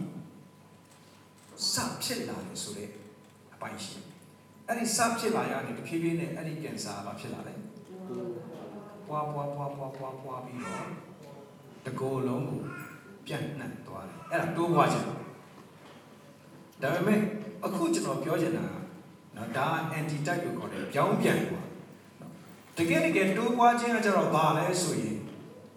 [1.72, 2.90] စဖြစ်လာတယ်ဆိုတဲ့
[3.54, 4.06] အပိုင်းရှိတယ်
[4.68, 7.58] အဲ့ဒီစဖြစ်လာရတဲ့တဖြည်းဖြည်းနဲ့အဲ့ဒီကင်ဆာကဖြစ်လာတယ်
[9.08, 10.86] ပွားပွားပွားပွားပွားပွားပြီးတော့
[11.86, 12.62] တကိုယ်လုံးကို
[13.26, 15.04] ပြန့်နှံ့သွားတယ်အဲ့ဒါတိုးပွားခြင်း
[16.82, 17.20] ဒါပေမဲ့
[17.64, 18.85] အခုကျွန်တော်ပြောချင်တာက
[19.36, 19.66] နော်ဒါ
[19.98, 21.66] anti type လို့ခေါ်တယ်ပြောင်းပြန်သွား
[22.76, 25.16] တကယ်တကယ်တိုးပွားခြင်းကကျတော့ဘာလဲဆိုရင်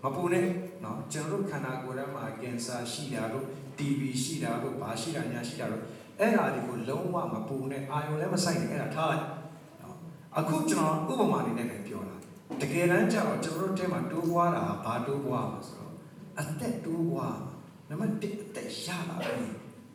[0.04, 0.46] မပူနဲ့
[0.84, 3.46] နော်ကျွန်တော်တို့ခန္ဓာကိုယ်ထဲမှာကင်ဆာရှိတာတို့
[3.78, 5.84] TB ရှိတာတို့ဘာရှိတာညာရှိတာတို့
[6.20, 9.26] အဲ့ဒါဒီကိုလုံးဝမပူနဲ့အာယုံလည်းမဆိုင်နဲ့အဲ့ဒါထားလိုက်
[9.82, 9.96] နော်
[10.38, 12.16] အခုကျွန်တော်ဥပမာလေးနဲ့လည်းပြောတာ
[12.62, 15.94] တကယ်တမ်းကျတော့ကျွန်တော်တို့တဲမှာတိုးပွားတာဘာတိုးပွားမှာဆိုတော့
[16.40, 17.38] အသက်တိုးပွား
[17.90, 19.48] နံပါတ်1အသက်ရလာပြီ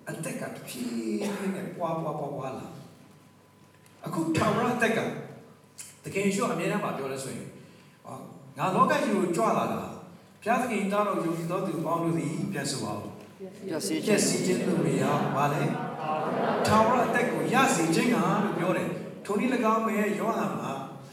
[0.09, 2.67] အသက်ကတဖြည်းဖြည်းနဲ့ပွားပွားပွားပွားလာ
[4.07, 4.99] အခုထာဝရအသက်က
[6.05, 7.49] တကယ်ရှိအမြဲတမ်းပြောလဲဆိုရင်
[8.05, 8.17] ဟော
[8.59, 13.03] ငါလောကကြီးကိုကြွလာတာဘုရားသခင်တောင်းတော်ယုံကြည်တော်သူပေါင်းလို့သည်ပြန်ဆိုပါဦး
[13.69, 15.63] ပျက်စီးကျခြင်းက်စီခြင်းသူတွေရောဘာလဲ
[16.67, 18.89] ထာဝရအသက်ကိုရစေခြင်းကလို့ပြောတယ်
[19.25, 20.73] ထိုနည်း၎င်းမဲ့ယောဟန်မှာ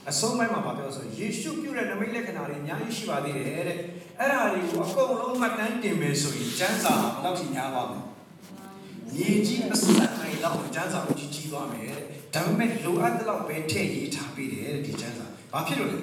[0.10, 3.78] အဆုံးပိုင်းမှာပြောဆိုယေရှုပြုတဲ့နမိတ်လက္ခဏာတွေအများကြီးရှိပါသေးတယ်တဲ့
[4.20, 8.00] အဲ့ဒါတွေကိုအကုန်လုံးမှတ်တမ်းတင်မယ်ဆိုရင်ကျမ်းစာဘယ်လောက်ထိများပါမလဲ
[9.16, 12.06] မြေကြီးအစတိုင်းလောက်ကျမ်းစာကိုကြီးကြီးသွားမယ်တဲ့
[12.36, 16.00] ဒါပေမဲ့လိုအပ်တဲ့လောက်ပဲထည့်ရေးထားပေးတယ်တဲ့ဒီကျမ်းစာဘာဖြစ်လို့လဲ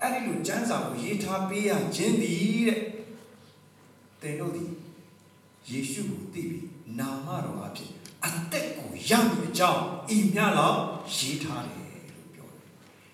[0.00, 2.80] အဲ့ဒီလိုကျမ်းစာကိုရေးထားပေးရခြင်းသည်တဲ့
[4.22, 4.70] တင်တို့သည်
[5.70, 6.66] ယေရှုကိုသိပြီး
[6.98, 7.90] နာမတော်အဖြစ်
[8.24, 9.82] အသက်ကိုရမယ်အကြောင်း
[10.16, 10.78] ဤမြလောက်
[11.16, 12.64] ရေးထားတယ်လို့ပြောတယ်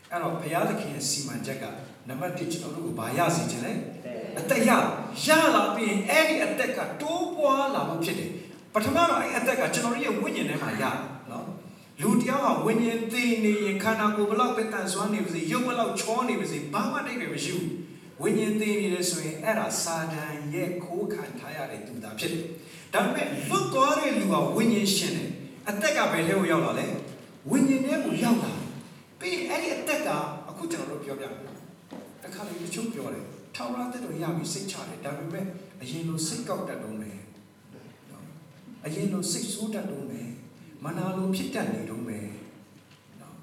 [0.11, 1.64] ။အဲ့တော့ဘုရားသခင်ရဲ့စီမံချက်က
[2.09, 3.72] နံပါတ်1ကျွန်တော်တို့ကိုဘာရစေခြင်းလဲ
[4.38, 4.70] အသက်ရ
[5.24, 8.30] ရလာပြီးရင်အဲ့ဒီအသက်ကတိုးပွားလာမှဖြစ်တယ်။
[8.74, 11.15] ပထမတော့အဲ့အသက်ကကျွန်တော်တို့ရဲ့ဝိညာဉ်ထဲမှာရနော်
[12.03, 17.70] လူတယောက်ဟာဝိညာဉ်သိနေရင်ခန္ဓာကိုယ်ဘလောက်ပဲတန်ဆွမ်းနေပါစေရုပ်ဘလောက်ချောနေပါစေဘာမှတိတ်ပဲမရှိဘူး
[18.22, 22.44] ဝိညာဉ်သိနေတယ်ဆိုရင်အဲ့ဒါစာတန်ရဲ့ခိုးခံထားရတဲ့သူသားဖြစ်တယ်
[22.92, 25.30] ဒါပေမဲ့လွတ်သွားတဲ့လူကဝိညာဉ်ရှင်တယ်
[25.68, 26.86] အသက်ကဘယ်ထဲကိုရောက်လာလဲ
[27.51, 28.53] ဝိညာဉ်ထဲကိုရောက်လာ
[29.20, 30.09] ပြီးအဲ့ဒီအသက်က
[30.49, 31.42] အခုကျွန်တော်တို့ပြောပြမယ်
[32.22, 33.24] တခါလေတချို့ပြောတယ်
[33.57, 35.44] ထောင်ရတဲ့တော့ရပြီးစိတ်ချတယ်ဒါပေမဲ့
[35.82, 37.18] အရင်လိုစိတ်ကောက်တတ်တော့မယ်
[38.11, 38.24] နော်
[38.86, 40.25] အရင်လိုစိတ်ဆိုးတတ်တော့မယ်
[40.87, 42.28] မနာလိုဖြစ်တတ်နေတော့မယ်
[43.20, 43.37] နော်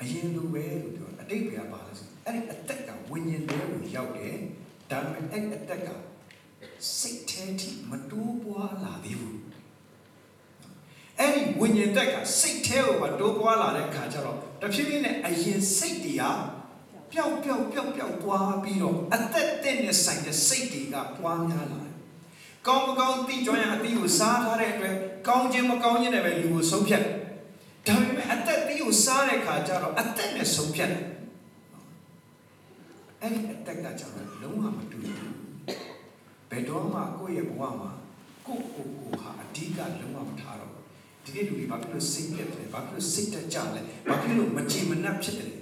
[0.00, 4.36] အရင်လိုပဲလို့ပြောအတိတ်ပဲပါလဲဆိုအဲ့ဒီအသက်ကဝိညာဉ်ထဲကိုရောက်တယ်
[4.90, 5.88] ဒါပေမဲ့အဲ့အသက်က
[6.98, 9.40] စိတ်ထဲထိမတိုးပွားလာသေးဘူး
[11.18, 16.24] အဲ့ဒီဝိညာဉ်တက်ကစိတ်ထဲကိုမတိုးပွားလာတဲ့ခါကျတော့တဖြည်းဖြည်းနဲ့အရင်စိတ်တွေက
[17.12, 21.89] ပျောက်ပျောက်ပျောက်ပျောက်သွားပြီးတော့အသက်တဲ့နဲ့ဆိုင်တဲ့စိတ်တွေကပွားများလာတယ်။
[22.66, 24.94] ကောင်းမကောင်းသိကြရအတိကိုစားထားတဲ့အတွက်
[25.28, 27.14] ကောင်းခြင်းမကောင်းခြင်းနဲ့ပဲလူကိုဆုံးဖြတ်တယ်။
[27.86, 31.02] ဒါပေမဲ့အသက်တိကိုစားတဲ့ခါကျတော့အသက်နဲ့ဆုံးဖြတ်တယ်။
[33.22, 35.14] အဲ့ဒီအသက်ကကျတော့လုံးဝမတူဘူး။
[36.50, 37.90] ဘယ်တော့မှကိုယ့်ရဲ့ဘဝမှာ
[38.46, 40.82] ကိုယ့်ကိုယ်ကိုဟာအဓိကလုံးဝမထားတော့ဘူး။
[41.24, 45.52] ဒီနေ့လူတွေဘာဖြစ်လို့စိတ်ပြတ်တယ်ဘာဖြစ်လို့စိတ်တက်ကြလဲဘာဖြစ်လို့မကြည်မနှက်ဖြစ်တယ်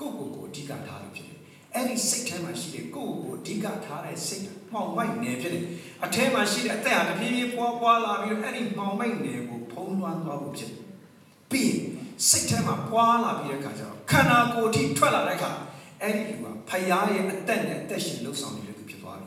[0.00, 1.38] ကိုယ့်ကိုယ်ကိုအဓိကထားလို့ဖြစ်တယ်
[1.74, 5.64] အဲ့ဒီစိတ်ထဲမှာရှိတဲ့ကိုယ့်ကိုယ်ကိုအဓိကထားတဲ့စိတ် မှောင်မိုက်နေဖြစ်တယ်
[6.04, 10.82] အထဲမှာရှိတဲ့အသက်ဟာတဖြည်းဖြည်းပွားပွားလာပြီးတော့အဲ့ဒီမှောင်မိုက်နေကိုဖုံးလွှမ်းသွားဖို့ဖြစ်တယ်
[11.50, 11.74] ပြီး
[12.28, 15.50] စိတ်ထဲမှာပွားလာပြီးတဲ့အခါကျတော့ခန္ဓာကိုယ်ထိထွက်လာတဲ့အခါ
[16.02, 19.26] အဲ့ဒီလူကဖယားရဲ့အသက်နဲ့အသက်ရှင်လှုပ်ဆောင်နေတဲ့သူဖြစ်သွားပြီ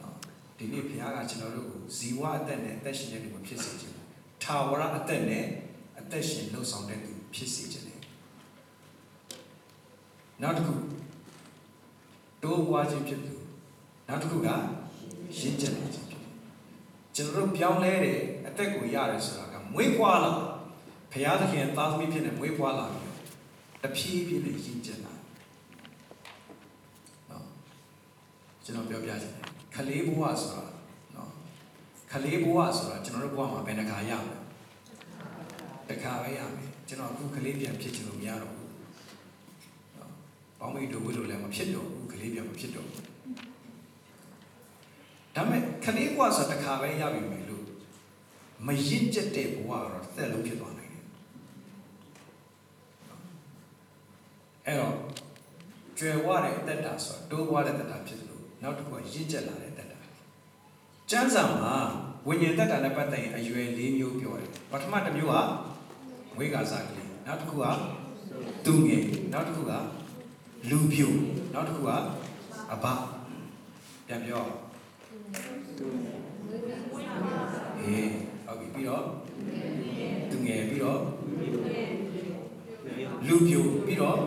[0.00, 0.14] နော်
[0.58, 3.96] ဒီနေ့ဖယားကကျွန်တော်တို့ကိုဇီဝအသက်နဲ့အသက်ရှင်တဲ့လူကိုဖြစ်စေခြင်း
[4.42, 5.44] ထာဝရအသက်နဲ့
[6.00, 8.00] အသက်ရှင်လှုပ်ဆောင်တဲ့သူဖြစ်စေခြင်းတယ်
[10.42, 10.74] နောက်တစ်ခု
[12.42, 13.35] တိုးပွားခြင်းဖြစ်သူ
[14.08, 14.50] နောက်တစ်ခုကရ
[15.46, 16.32] င့်ကျက်လာခြင်းဖြစ်တယ်
[17.14, 20.30] ကျွန်တော်တို့ပြောင်းလဲတယ်အသက်ကိုရတယ်ဆိုတာကမွေးဖွားလာ
[21.12, 23.16] ဘုရားသခင်သားသမီးဖြစ်နေမွေးဖွားလာပြီးတော့
[23.82, 25.12] တဖြည်းဖြည်းနဲ့ရင့်ကျက်လာ
[27.30, 27.44] နော်
[28.64, 29.44] ကျွန်တော်ပြောပြချင်တယ်
[29.74, 30.64] ခလေးဘဝဆိုတာ
[31.14, 31.30] နော်
[32.12, 34.36] ခလေးဘဝဆိုတာကျွန်တော်တို့ဘဝမှာဘယ်နှခါရမလဲ
[35.88, 38.72] တစ်ခါပဲရမယ်ကျွန်တော်အခုခလေးပြန်ဖြစ်ချင်လို့မရတော့ဘူး
[39.96, 40.12] နော်
[40.58, 43.05] ပေါင်းမိတ်တို့ဝိလို့လည်းမဖြစ်တော့ဘူးခလေးပြန်မဖြစ်တော့ဘူး
[45.36, 47.64] ဒါပေမဲ့ခလေးဘဝဆိုတာတစ်ခါပဲရပြီမယ်လို့
[48.66, 51.04] မရင့်ကျက်တဲ့ဘဝကတော့တစ်သက်လုံးဖြစ်သွားနိုင်တယ်
[54.66, 54.94] အဲ့တော့
[55.98, 59.98] ကျွယ်ဝတဲ့အသက်တာဆိုတာတိုးပွားတဲ့သက်တာဖြစ်လို့နောက်တစ်ခုကရင့်ကျက်လာတဲ့သက်တာ
[61.10, 61.74] ကျမ်းစာမှာ
[62.26, 65.36] ဝိညာဉ်သက်တာနဲ့ပတ်သက်ရင်အရွယ်၄မျိုးပြောတယ်ပထမတစ်မျိုးက
[66.38, 67.64] ဝိကာစကလေးနောက်တစ်ခုက
[68.64, 69.72] သူငယ်နောက်တစ်ခုက
[70.70, 71.12] လူပြို
[71.54, 71.90] နောက်တစ်ခုက
[72.72, 72.86] အဘ
[74.08, 74.44] ပြန်ပြော
[75.78, 78.10] အေး
[78.46, 79.04] ဟုတ်ပြီပြီးတော့
[80.30, 81.00] သူငယ်ပြီးတော့
[83.26, 84.18] လူပြိုပြီးတော့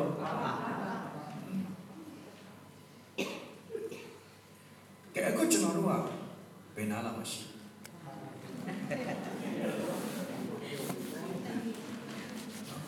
[5.15, 5.91] ကဲအခုကျွန်တော်တို့က
[6.75, 7.41] ဘယ်နားလာမှရှိ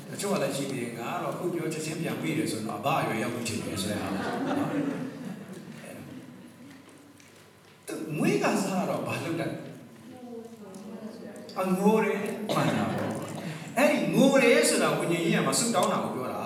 [0.10, 4.70] တချို့ကလည်းရှိသေးတယ်ငါကတော့အခုပြောချက်ချင်းပြန်ပြီးတယ်ဆိုတော့အဘအရွယ်ရောက်မှုချင်တယ်ဆိုတဲ့ဟာနော်
[7.88, 9.52] သူမွေးကစားတော့ဘာလုပ်တတ်
[11.61, 12.15] အငိုးရဲ
[12.55, 13.13] မှန်တာပေါ့
[13.79, 16.45] အဲ့ဒီငိုရဲဆိုတာဝိညာဉ်ကြီးကမဆုတောင်းတာကိုပြောတာ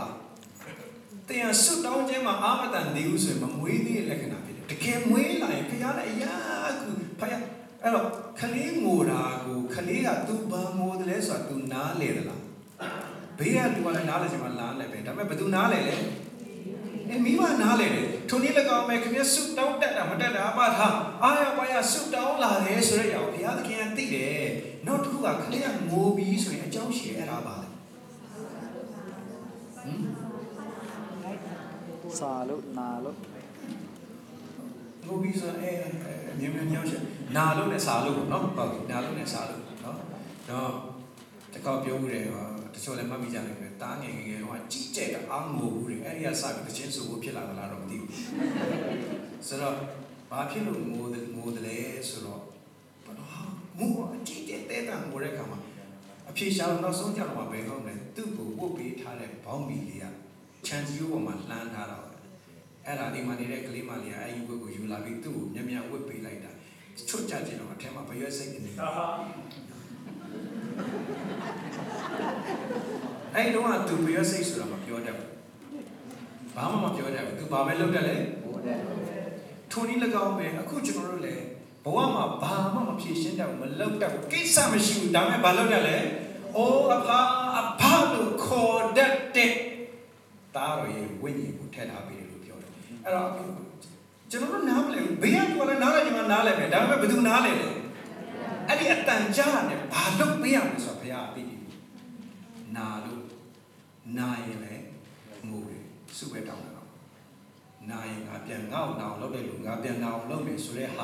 [1.28, 6.34] တရားဆုတောင်းခြင်းမှာအာမတန်သေးဘူးဆိုရင်မမွေးသေးတဲ့လက္ခဏာဖြစ်တယ်တကယ်မွေးလာရင်ဖခင်လည်းအရာ
[6.80, 6.90] ကူ
[7.20, 7.42] ဖခင်
[7.82, 8.06] အဲ့တော့
[8.40, 12.42] ခလေးငိုတာကိုခလေးက तू ဘာငိုတယ်လဲဆိုတာ तू နားလေသလား
[13.38, 15.94] ဘေးက तू ကလည်းနားလေချင်မှနားလေပဲဒါပေမဲ့ဘယ်သူနားလေလဲ
[17.10, 24.35] အဲမိမနားလေတယ်ထုံနည်း၎င်းမဲ့ခင်ဗျဆုတောင်းတက်တာမတက်တာအမထားအာရပါရဆုတောင်းလာတယ်ဆိုတဲ့အရာကိုဘု ရားသခင်ကသိတယ်
[24.87, 27.67] နောက်တစ်ခုကခလေးကငိုပြီးဆိုရင်အကြောင်းရှိတယ်အဲ့ဒါပါလေ
[29.75, 29.77] ဟ
[32.07, 33.17] မ်စာလို့နာလို့
[35.05, 37.03] ငိုပြီးဆိုရင်အဲမြင်မြင်ညောင်းချက်
[37.35, 39.97] နာလို့နဲ့စာလို့ပေါ့နော်ဟုတ်ပြီနာလို့နဲ့စာလို့နော်
[40.49, 40.71] တော့
[41.53, 48.11] တကောက်ပြောဦးတယ်ဟောတချို့လည်းမှတ်မိကြတယ်ပဲတားငယ်ငယ်တော့ကြီးကျယ်တာအာငိုဘူးတယ်အဲ့ဒီကစပြီးတချင်းဆိုဖို့ဖြစ်လာသလားတော့မသိဘူး
[49.47, 49.75] ဆိုတော့
[50.31, 51.77] ဘာဖြစ်လို့ငိုတယ်ငိုတယ်လဲ
[52.09, 52.54] ဆိုတော့ဘာ
[53.79, 55.59] လို့ဟာငိုအကြီးကျယ်တဲ့တာငိုတဲ့ခါမှာ
[56.29, 60.05] အဖြေရှာလို့နောက်ဆုံးကြတော့မှဘယ်ဟုတ်လဲသူ့ကိုဝတ်ပေးထားတဲ့ဘောင်းမီလေးက
[60.65, 62.09] ချန်စီယိုပေါ်မှာလှမ်းထားတာပဲ
[62.85, 66.51] အဲ့ဒါအိမ်မှာနေတဲ့ကလေးမလေးကအဲ့ဒီဝတ်ကိုယူလာပြီးသူ့ကိုမြန်မြန်ဝတ်ပေးလိုက်တာ
[67.09, 68.75] ချွတ်ကြကြတော့အထက်မှာဘရွက်စိတ်နေတယ်
[73.35, 75.29] အဲ့တော့ကသူဘရွက်စိတ်ဆိုတာမပြောတတ်ဘူး
[76.55, 78.15] ဘာမှမပြောတတ်ဘူးသူဘာပဲလုပ်တတ်လဲ
[79.71, 81.45] ထုံနည်း၎င်းပဲအခုကျွန်တော်တို့လည်း
[81.85, 85.97] ဘဝမှာဘာမှမဖြေရှင်းတတ်ဘူးမလုပ်တတ်ဘူးကိစ္စမရှိဘူးဒါပေမဲ့ဘာလုပ်တတ်လဲ
[86.57, 87.19] အိုးအဖာ
[87.57, 89.53] အဖာလို့ခေါ်တတ်တဲ့
[90.55, 93.29] တားရရဲ့ဝိညာဉ်ကိုထည့်ထားပေးတယ်လို့ပြောတယ်အဲ့တော့
[94.31, 97.69] ကျွန်တော်တို့နားမလဲဘူးဘေးကသူကလည်းနားလိုက်ချင်မှနားလိုက်မယ်ဒါပေမဲ့ဘယ်သူနားလဲလဲ
[98.67, 101.57] အဲ့ဒီအတန်ကြားနဲ့ဘာလုပ်ပေးရမလဲဆိုတော့ဘုရားအသိပြီ
[102.75, 103.23] နာလို့
[104.17, 104.83] နာရင်လည်း
[105.49, 105.83] ငိုတယ်
[106.17, 106.84] စုပဲတောင်းတာ
[107.89, 111.03] နာရင်ငါပြန်ငေါ့အောင်လုပ်တဲ့လူငါပြန်ငေါ့အောင်လုပ်မယ်ဆိုတဲ့ဟာ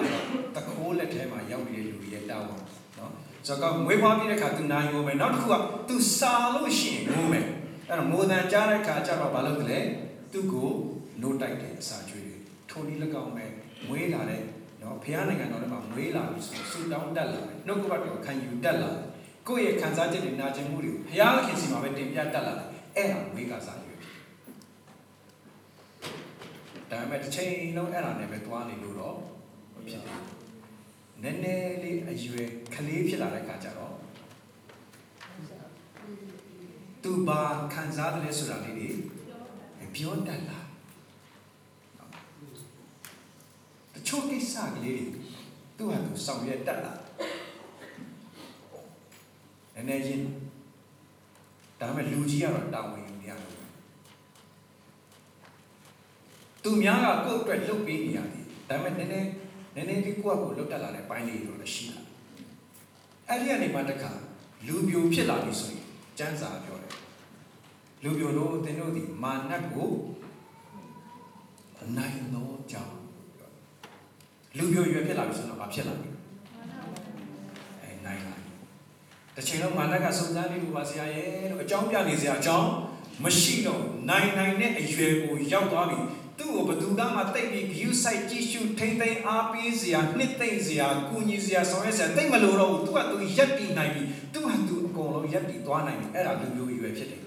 [0.56, 2.58] တခိုးလက်ထဲမှာရောက်နေတဲ့လူရဲ့တောင်းပါ
[2.98, 3.12] နော်
[3.48, 5.56] ဆိုတော့မွေးဖွားပြီးတဲ့ခါ तू နိုင်ကိုမယ်နောက်တစ်ခုက
[5.88, 7.46] तू စာလို့ရှိရင်ငိုမယ်
[7.88, 9.80] အဲ့တော့မိုးတန်ကြားတဲ့ခါကျတော့ဘာလုပ်ကြလဲ
[10.32, 10.70] သူ့ကို
[11.22, 13.46] နိုးတိုက်တယ်အစာကျွေးတယ်ထိုနည်း၎င်းပဲ
[13.88, 14.42] မွေးလာတဲ့
[14.82, 19.06] နော်ဖခင်နိုင်ငံတော်ထဲမှာမွေးလာပြီဆိုရင်ဆူတောင်းတက်လာတယ်နှုတ်ကပတ်တော်ခံယူတက်လာတယ်
[19.48, 24.00] ကိုယ့်ရဲ့ခံစားချက်တွေနာကျင်မှုတွေကိုဖခင်ခင်စီမှာပဲတင်ပြတက်လာတယ်အဲ့ဒါမွေးကစားရွယ်
[26.92, 29.18] ဒါပေမဲ့တစ်ချိန်လုံးအဲ့ဒါနဲ့ပဲသွားနေလို့တော့
[29.74, 30.26] မဖြစ်ဘူး
[31.24, 33.96] နည်းနည်းလေးအရွယ်ကလေးဖြစ်လာတဲ့အခါကျတော့
[37.04, 37.42] သူဘာ
[37.74, 38.90] ခံစားတယ်လဲဆိုတာလေးတွေ
[39.96, 40.60] ပြောတတ်လာ
[43.94, 45.06] တချို့ကိစ္စကလေးတွေ
[45.78, 46.94] သူ့ဟာသူဆောင်ရွက်တတ်လာ
[49.76, 50.26] နည်းနည်းချင်း
[51.80, 53.61] ဒါပေမဲ့လူကြီးကတော့တာဝန်ယူနေရတယ်
[56.64, 59.28] သူများကကိုယ့်အတွက်လုပ်ပေးနေရတယ်ဒါပေမဲ့နည်းနည်း
[59.76, 62.00] နည်းနည်းဒီကိုယ့်အကိုလုပ်တတ်လာတဲ့ပိုင်းလေးတွေတော့လည်းရှိတာ
[63.28, 64.12] အဲ့ဒီကနေမှတခါ
[64.68, 65.84] လူပြိုဖြစ်လာပြီဆိုရင်
[66.18, 66.94] ကျမ်းစာပြောတယ်
[68.04, 69.92] လူပြိုတို့သင်တို့ဒီမာနတ်ကို
[71.82, 72.96] အနိုင်သောကြောင့်
[74.58, 76.10] လူပြိုရွယ်ဖြစ်လာပြီဆိုတော့ဘာဖြစ်လာလဲ
[77.82, 78.52] အဲနိုင်လာပြီ
[79.36, 82.70] တစ်ချိန်လုံးမာနကစုံစမ်းနေလို့ပါဆရာရဲ့လို့အကြောင်းပြနေစရာအကြောင်း
[83.24, 86.00] မရှိတော့နိုင်နိုင်တဲ့အရွယ်ကိုရောက်သွားပြီ
[86.40, 94.04] သူ့ကိုဘယ်သူကမှတိတ်ပြီး view site ကြည့်ရှုထိမ့်သိမ်းအားပေးစရာနှစ်သိမ့်စရာကူညီစရာဆောင်ရွက်စရာတိတ်မလို့တော့ဘူးသူကသူရက်တည်နိုင်ပြီ
[94.34, 97.22] သူကသူအကုန်လုံးရက်တည်သွားနိုင်ပြီအဲ့ဒါလူမျိုးရွယ်ဖြစ်တယ်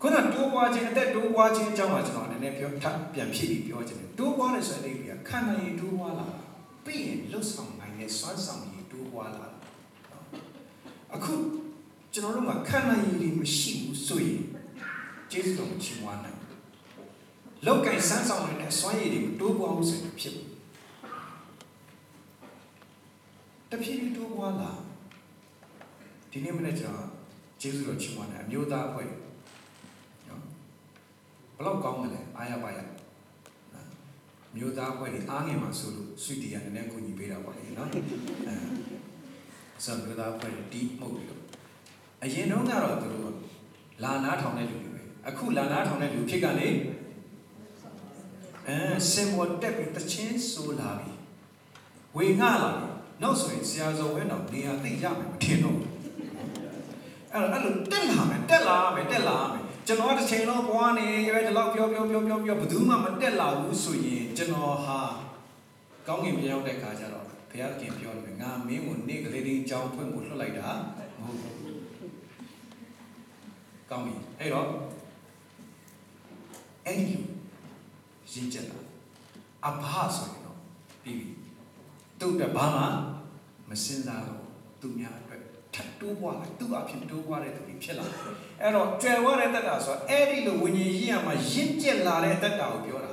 [0.00, 6.38] ခုနတိုးပွားခြင်းအသက်တိုးပွားခြင်းအကြောင်းကကျွန်တော်နည်းနည်းပြောထပ်ပြန်ဖြစ်ပြီးပြောချင်တယ်တိုးပွားတယ်ဆိုတဲ့အိပ်ကခန္ဓာရည်တိုးပွားလာတာ
[6.84, 9.50] ပြီးရင်လှုပ်ဆောင်နိုင်တဲ့စွမ်းဆောင်ရည်တိုးပွားလာတာ
[11.14, 11.34] အခု
[12.14, 14.42] ကျွန်တော်တို့မှာခန္ဓာရည်တွေမရှိဘူးဆိုရင်
[15.30, 16.41] ကျေးဇူးတော်ချီးမွမ်းနိုင်
[17.66, 20.48] လောက်ကင်စမ်းဆောင်နိုင်တဲ့စွမ်းရည်တွေတိုးပွားမှုဆိုရင်ဖြစ်ဘူး
[23.70, 24.72] တဖြည်းဖြည်းတိုးပွားလာ
[26.30, 27.10] ဒီနေ့မနေ့ကျွန်တော်
[27.60, 29.06] ကျေးဇူးတော်ချီးမွမ်းတယ်အမျိုးသားအဖွဲ့
[30.28, 30.42] နော်
[31.56, 32.78] ဘလောက်ကောင်းမလဲအားရပါရ
[33.74, 33.88] နော်
[34.56, 37.98] မြို့သားအဖွဲ့တွေအားငယ်မှာဆိုလို့ဆွီတီကလည်းနည်းနည်းကူညီပေးတာပါလေနော်အဲ
[39.84, 41.42] ဆိုမြို့သားအဖွဲ့တွေတီးမှုတ်ပြီးတော့
[42.22, 43.34] အရင်တော့ကတော့သူတို့
[44.02, 46.68] လာနာထောင်တဲ့လူတွေပဲအခုလာနာထောင်တဲ့လူဖြစ်ကနေ
[48.68, 48.78] အဲ
[49.10, 51.12] စင်ဘောတက်ပြီးတချင်းဆိုလာပြီ
[52.16, 52.86] ဝေငှလာပြီ
[53.22, 55.90] နောက်ဆိုရင်ဆရာဇော်ဝဲတော်နေရာသိရမယ်မထင်တော့ဘူး
[57.32, 64.98] အဲ့တော့အဲ့လိုတက်လာမယ်တက်လာမယ်တက်လာမယ်ကျွန်တော်ကတစ်ချိန်လုံးပွားနေရွယ်ဒီလောက်ပြောပြောပြောပြောပြောဘယ်သူမှမတက်လာဘူးဆိုရင်ကျွန်တော်ဟာ
[66.06, 70.68] ကောင်းကင်မြေရောက်တဲ့ခါကျတော့ဘုရားခင်ပြောတယ်ငါမင်းကိုနေ့ကလေးတင်းကြောင်းဖွင့်ဖို့လွှတ်လိုက်တာ
[71.18, 71.54] မဟုတ်ဘူး
[73.90, 74.66] ကောင်းပြီအဲ့တော့
[76.86, 77.16] အဲ့ဒီ
[78.32, 78.78] ရင်းချက်လာ
[79.66, 79.84] အဘ
[80.16, 80.58] ဆိုရင်တော့
[81.02, 81.28] ပြီးပြီ
[82.20, 82.82] သူ့အတွက်ဘာမှ
[83.68, 84.42] မစင်စားတော့
[84.80, 85.42] သူများအတွက်
[85.74, 88.18] ထပ်တိုးပွားလာသူ့အဖြစ်တိုးပွားတဲ့သူတွေဖြစ်လာတယ်
[88.60, 93.10] အဲ့တော့ကျွယ်ဝတဲ့တက်တာဆိုတော့အဲ့ဒီလိုဝิญဉ်ရည်ရမှာရင့်ကျက်လာတဲ့တက်တာကိုပြောတာ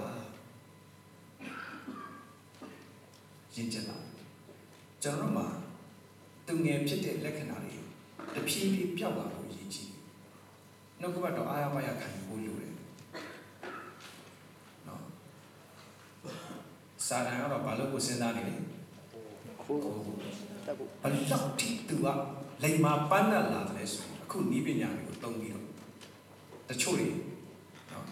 [3.55, 3.97] ရင့်ကျက်လာ
[5.03, 5.47] ကျွန်တော်တို့မှာ
[6.47, 7.75] သူငယ်ဖြစ်တဲ့လက္ခဏာတွေ
[8.35, 9.89] တဖြည်းဖြည်းပျောက်လာလို့ရည်ကြည်
[10.99, 12.73] နှုတ်ကပတ်တော်အာရပါရခံဖို့လိုတယ်
[14.87, 15.01] နော်
[17.09, 18.55] စာတန်ကတော့ဘာလို့ကိုစဉ်းစားနေလဲ
[19.61, 20.31] ခိုးတက်ဖို့ဘယ်
[21.31, 22.07] လောက်ထိသူက
[22.63, 25.65] လိမ်မာပန်းနဲ့လာတယ်ဆိုရင်အခုနီးပညာတွေကိုသုံးပြီးတော့
[26.69, 27.09] တချို့တွေ
[27.91, 28.05] နော်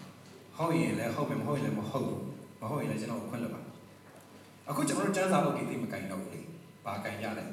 [0.56, 2.22] ဟုတ်ရင်လည်းဟုတ်မယ်မဟုတ်ရင်လည်းမဟုတ်ဘူး
[2.60, 3.62] မဟုတ်ရင်လည်းကျွန်တော်ခွင့်လွှတ်ပါ
[4.68, 6.40] အခုကျွန်တော်တို့စမ်းစာလုပ်ပြီးသိမကင်တော့ဘူးလေ
[6.84, 7.44] ဘာကင်ရလဲ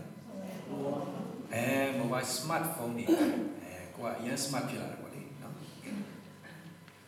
[1.53, 1.65] အဲ
[1.99, 5.53] mobile smartphone တွေအဲကိုကအရင် smart ဖြစ်လာတယ်ပေါ့လေနော်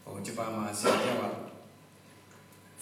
[0.06, 1.47] ဟိုဂျပန်မှာဆရာက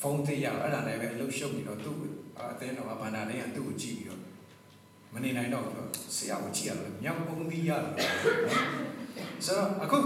[0.01, 1.97] ဖုန်းသိရအဲ့ဒါလည်းပဲအလုပ်ရှုပ်ပြီးတော့သူ့
[2.39, 4.21] အသင်းတော်ကဘာနာလေးကသူ့ကိုကြည့်ပြီးတော့
[5.13, 7.93] မနေနိုင်တော့ဘူးတော့ဆရာကိုကြည့်ရတယ်မြောက်ပုံးပြီးရတယ်
[9.45, 9.97] ဆိုတော့အခု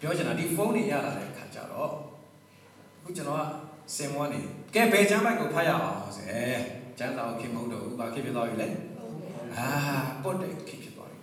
[0.00, 1.90] ပြောချင်တာဒီဖုန်းတွေရလာတဲ့အခါကျတော့
[3.00, 3.42] အခုကျွန်တော်က
[3.96, 4.40] စင်မွားနေ
[4.74, 6.44] ကဲဘယ်ချမ်းဘိုက်ကိုဖတ်ရအောင်ဆိုအဲ
[6.98, 8.68] ကျန်းတော်ခင်မဟုတ်တော့ဘူးဘာဖြစ်ဖြစ်သွားပြီလဲ
[9.56, 9.68] အာ
[10.22, 11.18] ပုတ်တယ်ခင်ဖြစ်သွားပြီ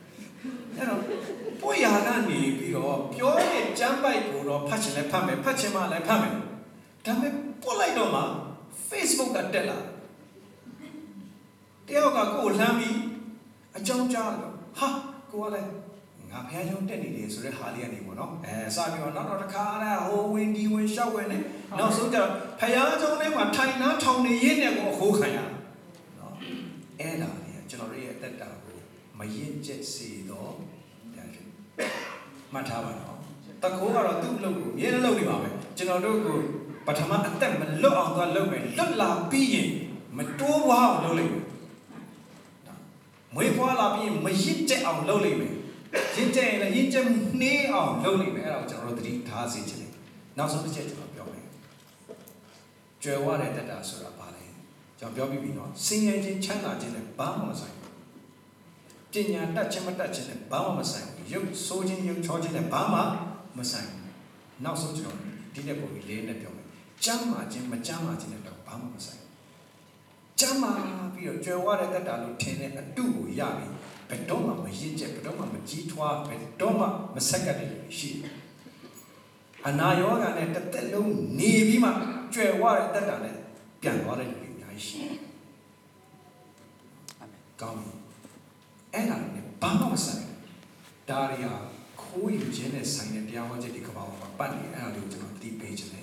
[0.76, 1.00] အဲ့တော့
[1.62, 6.34] ပို့ရကနေပြီးတော့ပြောတဲ့ကျမ်းဘိုက်ကိုတော့ဖတ်ချင်လဲဖတ်မယ်ဖတ်ချင်မှလည်းဖတ်မယ်
[7.06, 7.32] ဒါပေမဲ့
[7.64, 8.22] ပို့လိုက်တော့မှ
[8.90, 9.94] Facebook ကတက်လာတယ်
[11.88, 12.98] တယောက်ကကိုယ်လှမ်းပြီး
[13.78, 14.88] အကြောင်းကြားတယ်ဟာ
[15.32, 15.70] ကိုကလည်း
[16.32, 21.38] ငါဖះချုံတက်နေတယ်ဆိုတဲ့ဟာလေးကနေပေါ့နော်အဲစပြီးတော့နောက်တော့တစ်ခါအဲ့ဟိုဝင်ဒီဝင်ရှောက်ဝင်နေ
[21.80, 25.38] နောက်ဆုံးကျတော့ဖះချုံထဲမှာထိုင်နှားထောင်နေရင်းနဲ့ကိုအခိုးခံရ
[26.20, 26.34] နော်
[27.00, 28.76] အဲ့ဒါလေကျွန်တော်တို့ရဲ့အသက်တာကို
[29.20, 30.54] မရင်ကျက်စေတော့
[31.14, 31.46] ပြန်ဖြစ်
[32.54, 33.18] မှတ်ထားပါနော်
[33.64, 36.40] တခိုးကတော့သူ့အလုပ်ကိုအမြဲတမ်းလုပ်နေပါပဲကျွန်တော်တို့ကို
[36.88, 39.70] ပထမအသက်မလွတ်အောင်သွားလုပ်မယ်လွတ်လာပြီးရင်
[40.18, 41.44] မတိုးပွားအောင်လုပ်လိုက်မယ်
[43.36, 45.54] မွေးဖွားလာပြီးမရစ်ကျက်အောင်လုပ်လိုက်မယ်
[46.16, 49.92] ရစ်ကျက်ရင်လည်းရစ်ကျက်မှုနှေးအောင်လုပ်လိုက်မယ်အဲ့ဒါကိုကျွန်တော်တို့သတိထားစေချင်တယ်
[50.38, 51.46] နောက်ဆုံးတစ်ချက်ကျွန်တော်ပြောမယ်
[53.04, 54.46] ကြွယ်ဝတဲ့တက်တာဆိုတာဘာလဲ
[55.00, 57.92] ကျွန်တော်ပြောပြီးပြီနော်စင်ရင်ချင်းချမ်းသာခြင်းနဲ့ဘာမှမဆိုင်ဘူး
[59.14, 63.00] ပညာတတ်ခြင်းမတတ်ခြင်းနဲ့ဘာမှမဆိုင်ဘူးရုပ်ဆိုးခြင်းရုပ်ချောခြင်းနဲ့ဘာမှ
[63.58, 64.04] မဆိုင်ဘူး
[64.64, 65.18] နောက်ဆုံးကျွန်တော်
[65.54, 66.53] ဒီနေ့ပုံကြီးလေးနဲ့ပြောမယ်
[67.06, 69.34] ကျမ်းမာခြင်းမကျမ်းမာခြင်းနဲ့တော့ဘာမှမဆိုင်ဘူး
[70.40, 70.72] ကျမ်းမာ
[71.14, 73.68] ပြီးတော့ကြွယ်ဝတဲ့တတ်တာလို့ထင်တဲ့အတုကိုရပြီ
[74.10, 76.86] ဘယ်တော့မှမရင့်ကျက်ဘယ်တော့မှမကြီးထွားဘယ်တော့မှ
[77.16, 78.34] မဆက်ကပ်တဲ့လူရှိတယ်
[79.68, 81.90] အနာရောဂါနဲ့တစ်သက်လုံးနေပြီးမှ
[82.34, 83.36] ကြွယ်ဝတဲ့တတ်တာနဲ့
[83.82, 85.20] ပြန်သွားတဲ့လူတွေအများကြီးရှိတယ်
[87.20, 87.92] အာမင်ကောင်းပြီ
[88.94, 90.38] အဲ့ဒါနဲ့ဘာမှမဆိုင်ဘူး
[91.10, 91.54] ဒါရီယာ
[92.02, 96.03] ခိုးယူခြင်းနဲ့ဆိုင်တဲ့တရားဟောချက်ဒီကဘာမှာပတ်နေအဲ့ဒါလေးကိုကျွန်တော်သိပေးခြင်းတယ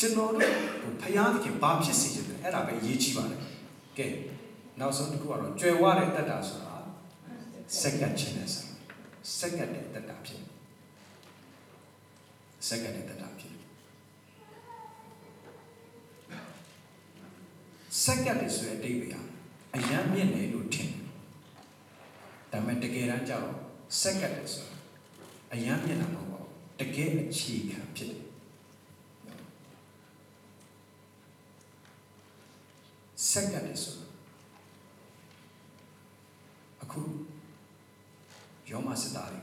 [0.00, 3.40] ကျွန်တော်တို့ဖယားသခင်ဘာဖြစ်စေချင်လဲအဲ့ဒါပဲအရေးကြီးပါတယ်
[3.98, 4.06] ကဲ
[4.80, 6.74] နောက်ဆုံးတစ်ခုကတော့ကြွယ်ဝတဲ့တတ်တာဆိုတာ
[7.80, 8.72] စက္ကန့်ခြင်းနဲ့ဆိုင်
[9.38, 10.42] စက္ကန့်တဲ့တတ်တာဖြစ်
[12.68, 13.54] စက္ကန့်တဲ့တတ်တာဖြစ်
[18.02, 19.22] စက္ကန့်တဲ့ဆိုတဲ့အတိတ်ပဲဟာ
[19.74, 21.02] အယမ်းမြင့်တယ်လို့ထင်တယ်
[22.52, 23.48] ဒါပေမဲ့တကယ်တမ်းကျတော့
[24.00, 24.76] စက္ကန့်တဲ့ဆိုတာ
[25.52, 28.25] အယမ်းမြင့်တာမဟုတ်ပါဘူးတကယ်အခြေခံဖြစ်တယ်
[33.24, 33.96] စက္ကန့်လေးဆို
[36.82, 37.00] အခု
[38.70, 39.40] ရောမစစ်သားတွေ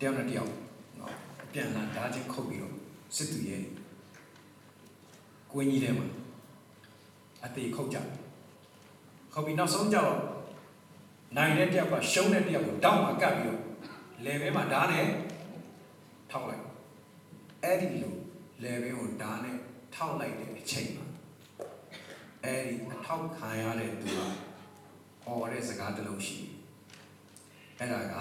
[0.00, 0.52] တယောက်နဲ့တယောက်
[1.00, 2.74] နော်အပြန်လာဓာချင်းခုတ်ပြီးတော့
[3.16, 3.62] စစ်သူရဲ့
[5.52, 6.06] ကိုင်းကြီးထဲမှာ
[7.44, 7.98] အသေးခုတ်ကြ
[9.32, 10.18] ခုတ်ပြီးနောက်ဆုံးကြတော့
[11.36, 13.60] နိုင်တဲ့တယောက်ကရှုံးတဲ့တယောက်ကိုတောင်းမှာကပ်ပြီးတော့
[14.24, 15.06] လေဘဲမှာဓာနဲ့
[16.30, 16.64] ထောက်လိုက်
[17.62, 18.14] အဲ့ဒီလို
[18.62, 19.56] လေဘဲကိုဓာနဲ့
[19.94, 21.03] ထောက်လိုက်တဲ့အချိန်မှာ
[22.44, 24.20] အဲ့ဒီအထောက်ခံရတဲ့သူက
[25.22, 26.50] ဟောတဲ့စကားတစ်လုံးရှိတယ်
[27.78, 28.16] အဲ့ဒါက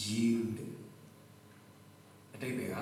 [0.00, 0.58] yield
[2.34, 2.76] အတိတ်ပဲက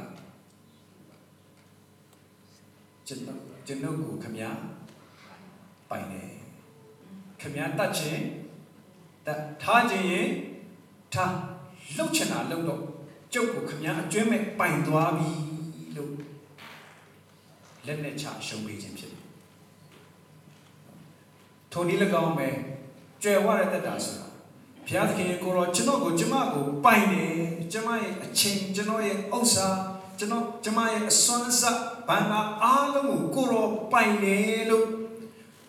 [3.06, 4.50] ကျွန်တော်ကျွန်တော်ကိုခမညာ
[5.90, 6.30] ပိုင်တယ်
[7.40, 8.22] ခမညာတတ်ခြင်း
[9.26, 10.28] တတ်ထားခြင်းရင်
[11.14, 11.32] ထား
[11.96, 12.80] လှုပ်ချင်တာလှုပ်တော့
[13.32, 15.30] ကျုပ်ကိုခမညာအကျွမ်းမဲ့ပိုင်သွားပြီ
[15.96, 16.12] လို့
[17.86, 19.23] လက်နဲ့ချရှုံးပေးခြင်းဖြစ်တယ်
[21.76, 22.48] ထိုနည်း၎င်းပဲ
[23.22, 24.26] ကြွယ်ဝတဲ့တက်တာဆိုတာ
[24.86, 27.32] ဘုရားသခင်ကိုရောကျွန်တော်ကိုကျမကိုပိုင်တယ်
[27.72, 29.66] ကျမရဲ့အချိန်ကျွန်တော်ရဲ့ဥစ္စာ
[30.18, 31.62] ကျွန်တော်ကျမရဲ့အစွမ်းစ
[32.08, 34.86] ဘာသာအားလုံးကိုကိုရောပိုင်တယ်လို့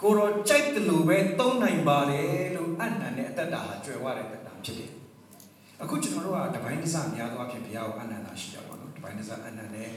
[0.01, 4.91] ကိုရောကြိုက်တယ်လို့ပဲသုံးနိုင်ပါတယ်လို့အနန္တနဲ့အတ္တဟာကြွယ်ဝတဲ့တက်တာဖြစ်တယ်
[5.81, 9.89] အခုကျွန်တော်တို့ကတပိုင်းကိစ္စများသောအားဖြင့်ဘုရားကိုအနန္တရှိကြပါတော့တပိုင်းကိစ္စအနန္တနဲ့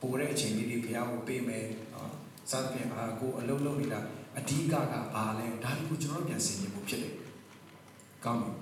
[0.00, 2.10] ပိုတဲ့အချိန်လေးတွေဘုရားကိုပေးမယ်နော်
[2.50, 4.00] စသဖြင့်အာကိုအလုံးလုံးနေတာ
[4.38, 4.74] အဓိကက
[5.14, 7.14] ဘာလဲဒါတွေကိုကျွန်တော်ပြန်ဆင်ခြင်ဖို့ဖြစ်တယ်။
[8.24, 8.52] ကောင်းပြီ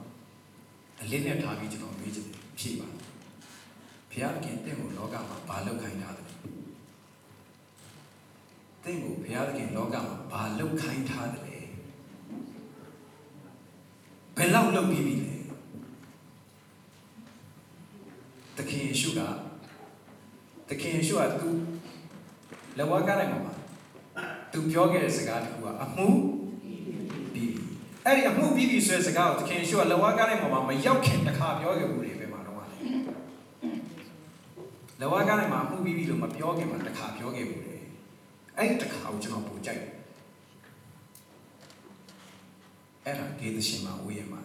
[1.01, 2.89] ။အလင်းနဲ့ထားပြီးကျွန်တော်မေးချင်တယ်ဖြေပါ။
[4.11, 6.33] ဘုရားခင်တင့်ကိုလောကမှာဘာလောက်ခိုင်းထားသလဲ။
[8.85, 11.57] တင့်ကိုဘုရားခင်လောကမှာဘာလောက်ခိုင်းထားသလဲ။
[14.37, 15.35] ဘယ်လောက်လောက်ပြီးပြီလဲ။
[18.57, 19.21] သခင်ယေရှုက
[20.69, 21.49] သခင်ယေရှုကသူ
[22.79, 23.50] လက်ဝါးကားတိုင်းမှာ
[24.61, 26.07] သူပြောခဲ့တဲ့စကားတစ်ခုကအမှု
[26.63, 26.83] ပြီး
[27.35, 27.45] ပြီ
[28.05, 32.79] အဲ့ဒီအမှုပြီးပြီဆိုတဲ့စကားကိုတခင်ယေရှုကလက်ဝါးကားလိုက်မှာမရောက်ခင်တစ်ခါပြောခဲ့ဘူးလေပဲမှာတော့လေ
[35.01, 37.77] လက်ဝါးကားလိုက်မှာအမှုပြီးပြီလို့မပြောခင်မှာတစ်ခါပြောခဲ့ဘူးလေ
[38.57, 39.93] အဲ့ဒီတစ်ခါကိုကျွန်တော်ပိုကြိုက်တယ်
[43.05, 44.41] အဲ့ဒါဒေသရှင်မှာဝေးရမှာ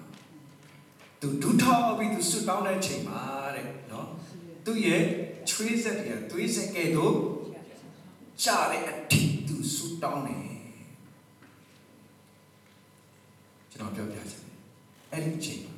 [1.22, 3.22] သူဒုထောက်ပြီးသူဆွတ်တောင်းတဲ့ချိန်မှာ
[3.56, 4.08] တဲ့နော်
[4.66, 5.04] သူရဲ့
[5.50, 7.16] ချွေးဆက်တွေကသွေးဆက်ကဲ့သို့
[8.44, 9.35] ကြားတဲ့အထိသူဆွ
[10.06, 10.42] တ်တောင်းတယ်
[13.72, 14.54] ကျွန်တော်ပြောပြချင်တယ်
[15.12, 15.76] အဲ့ဒီအချိန်မှာ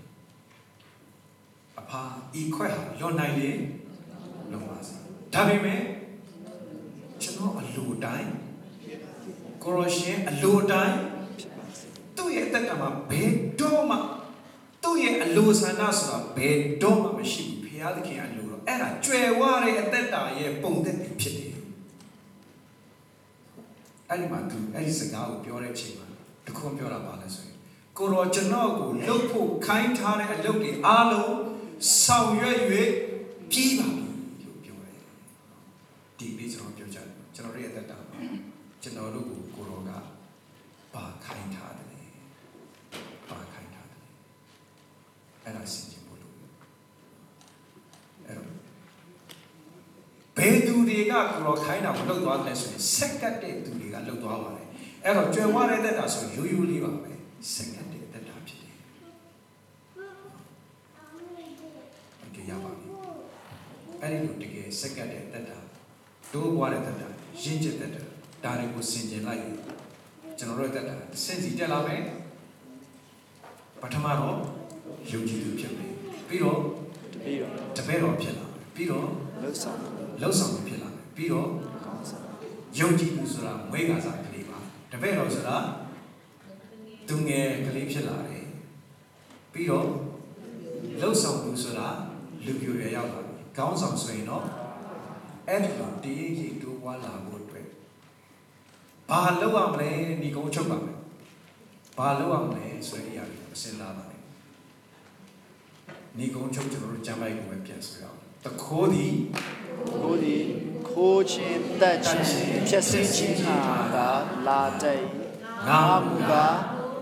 [1.79, 2.01] အဖာ
[2.39, 3.49] ဤခွက်ဟာလွန်နိုင်လေ
[4.51, 4.95] လွန်ပါစေ
[5.33, 5.81] ဒါပေမဲ့
[7.21, 8.29] ကျွန်တော်အလိုတိုင်း
[9.63, 10.97] ကိုရရှင်အလိုတိုင်း
[12.17, 13.97] သူ့ရဲ့အတ္တမှာဘယ်တော့မှ
[14.83, 21.36] သူ့ရဲ့အလိုဆန္ဒဆိုတာဘယ်တော့မှမရှိဘူးဖခင်သခင်အလိုတော့အဲ့ဒါကြွယ်ဝတဲ့အတ္တရဲ့ပုံသက်တွေဖြစ်တယ်
[24.09, 26.07] အဲ့ဒီမှာသူအဲ့ဒီစကားကိုပြောတဲ့အချိန်မှာ
[26.47, 27.57] တခွန်းပြောတာပါလဲဆိုရင်
[27.97, 31.35] ကိုရောကျွန်တော်ကိုလှုပ်ဖို့ခိုင်းထားတဲ့အလုပ်တွေအားလုံး
[32.03, 32.57] ဆောင်ရွက်၍
[33.51, 34.07] ပြီးပါပြီ
[34.43, 34.95] လို့ပြောတယ်
[36.17, 38.19] ဒီပြီးကျွန်တော်ပြောကြတယ်ကျွန်တော်ရဲ့အတ္တမှာ
[38.81, 39.91] ကျွန်တော်တို့ကိုကိုရောက
[40.93, 41.87] ပါခိုင်းထားတယ်
[43.29, 44.01] ပါခိုင်းတာတယ်
[45.43, 46.33] အဲ့ဒါစဉ်းကျင်ဖို့လို့
[48.25, 48.47] အဲ့တော့
[50.37, 54.67] ဘယ်သူတွေ ကကိုတော့ခိုင်းတာမလုပ်သွားတယ်ဆိုရင်ဆက်ကတ်တဲ့သူတွေကလုပ်သွားပါတယ်
[55.03, 57.11] အဲ့တော့ကြွယ်ဝတဲ့တက်တာဆိုရိုးရိုးလေးပါပဲ
[57.53, 58.75] ဆက်ကတ်တဲ့တက်တာဖြစ်တယ်
[62.25, 62.87] အကြရပါပြီ
[64.01, 65.57] အဲ့ဒီလိုတကယ်ဆက်ကတ်တဲ့တက်တာ
[66.31, 67.07] ဒိုးပွားတဲ့တက်တာ
[67.43, 68.01] ရင့်ကျက်တက်တာ
[68.43, 69.55] ဒါတွေကိုစင်ကြင်လိုက်ရင်
[70.37, 72.01] ကျွန်တော်တို့တက်တာစင်စီတက်လာမယ်
[73.81, 74.37] ပထမတော့
[75.11, 75.91] ယုံကြည်သူဖြစ်မယ်
[76.27, 76.59] ပြီးတော့
[77.23, 78.45] ပြီးတော့တပည့်တော်ဖြစ်လာ
[78.75, 79.05] ပြီးတော့
[79.41, 79.79] လှုပ်ဆောင်
[80.21, 80.46] လှုပ်ဆောင်
[83.71, 84.57] မွေးကစားကလေးပါ
[84.91, 85.57] တပည့်တော်ဆိုတာ
[87.07, 88.45] သူငယ်ကလေးဖြစ်လာတယ်
[89.51, 89.87] ပြီးတော့
[91.01, 91.87] လှုပ်ဆောင်သူဆိုတာ
[92.45, 94.43] လူပြိုရရောက်လာပြီခေါင်းဆောင်ဆိုရင်တော့
[95.47, 97.67] အဲ့ဒီလိုတည်ရင်ရိတ်တိုးွားလာဖို့အတွက်
[99.09, 99.89] ဘာလုပ်ရမလဲ
[100.21, 100.97] ဒီကုန်းချုပ်ပါမယ်
[101.97, 104.23] ဘာလုပ်ရမလဲဆိုတဲ့အရာကိုစဉ်းစားပါမယ်
[106.17, 109.13] နေကုန်းချုပ်ကျွန်တော်တို့ကျမ်းပိုက်ကိုပဲပြန်ဆိုရအောင်တခိုးသည်
[110.01, 110.35] ကိုယ်ဒီ
[110.91, 112.25] ခိုးခြင်းတက်ခြင်း
[112.67, 113.57] ဖြည့်စည်းခြင်းဟာ
[113.95, 114.09] သာ
[114.47, 115.01] လာတဲ့
[115.67, 116.57] ငါမူကား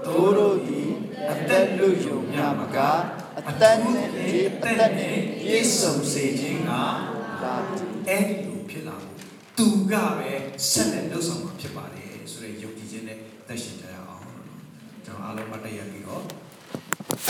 [0.06, 0.92] တို့တို့သည်
[1.32, 2.78] အသက်လူယုံမြမက
[3.40, 6.72] အသက်နဲ့ဒီအသက်နဲ့ပြည့်စုံစေခြင်းက
[7.44, 9.18] လာတည်အဲ့ဒီလိုဖြစ်လာဖို့
[9.58, 10.34] သူကပဲ
[10.72, 13.18] ဆက်လက်လှုပ်ဆောင်မှာဖြစ်ပါတယ်ဆိုတဲ့ယုံကြည်ခြင်းနဲ့
[13.48, 14.24] သက်ရှင်ကြရအောင်
[15.06, 16.24] ကျွန်တော်အားလုံးမတ်တရပြီးတော့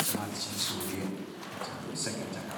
[0.09, 1.07] ကျွန်တော်ချင်းဆိုပြီး
[2.03, 2.54] စက္ကန့်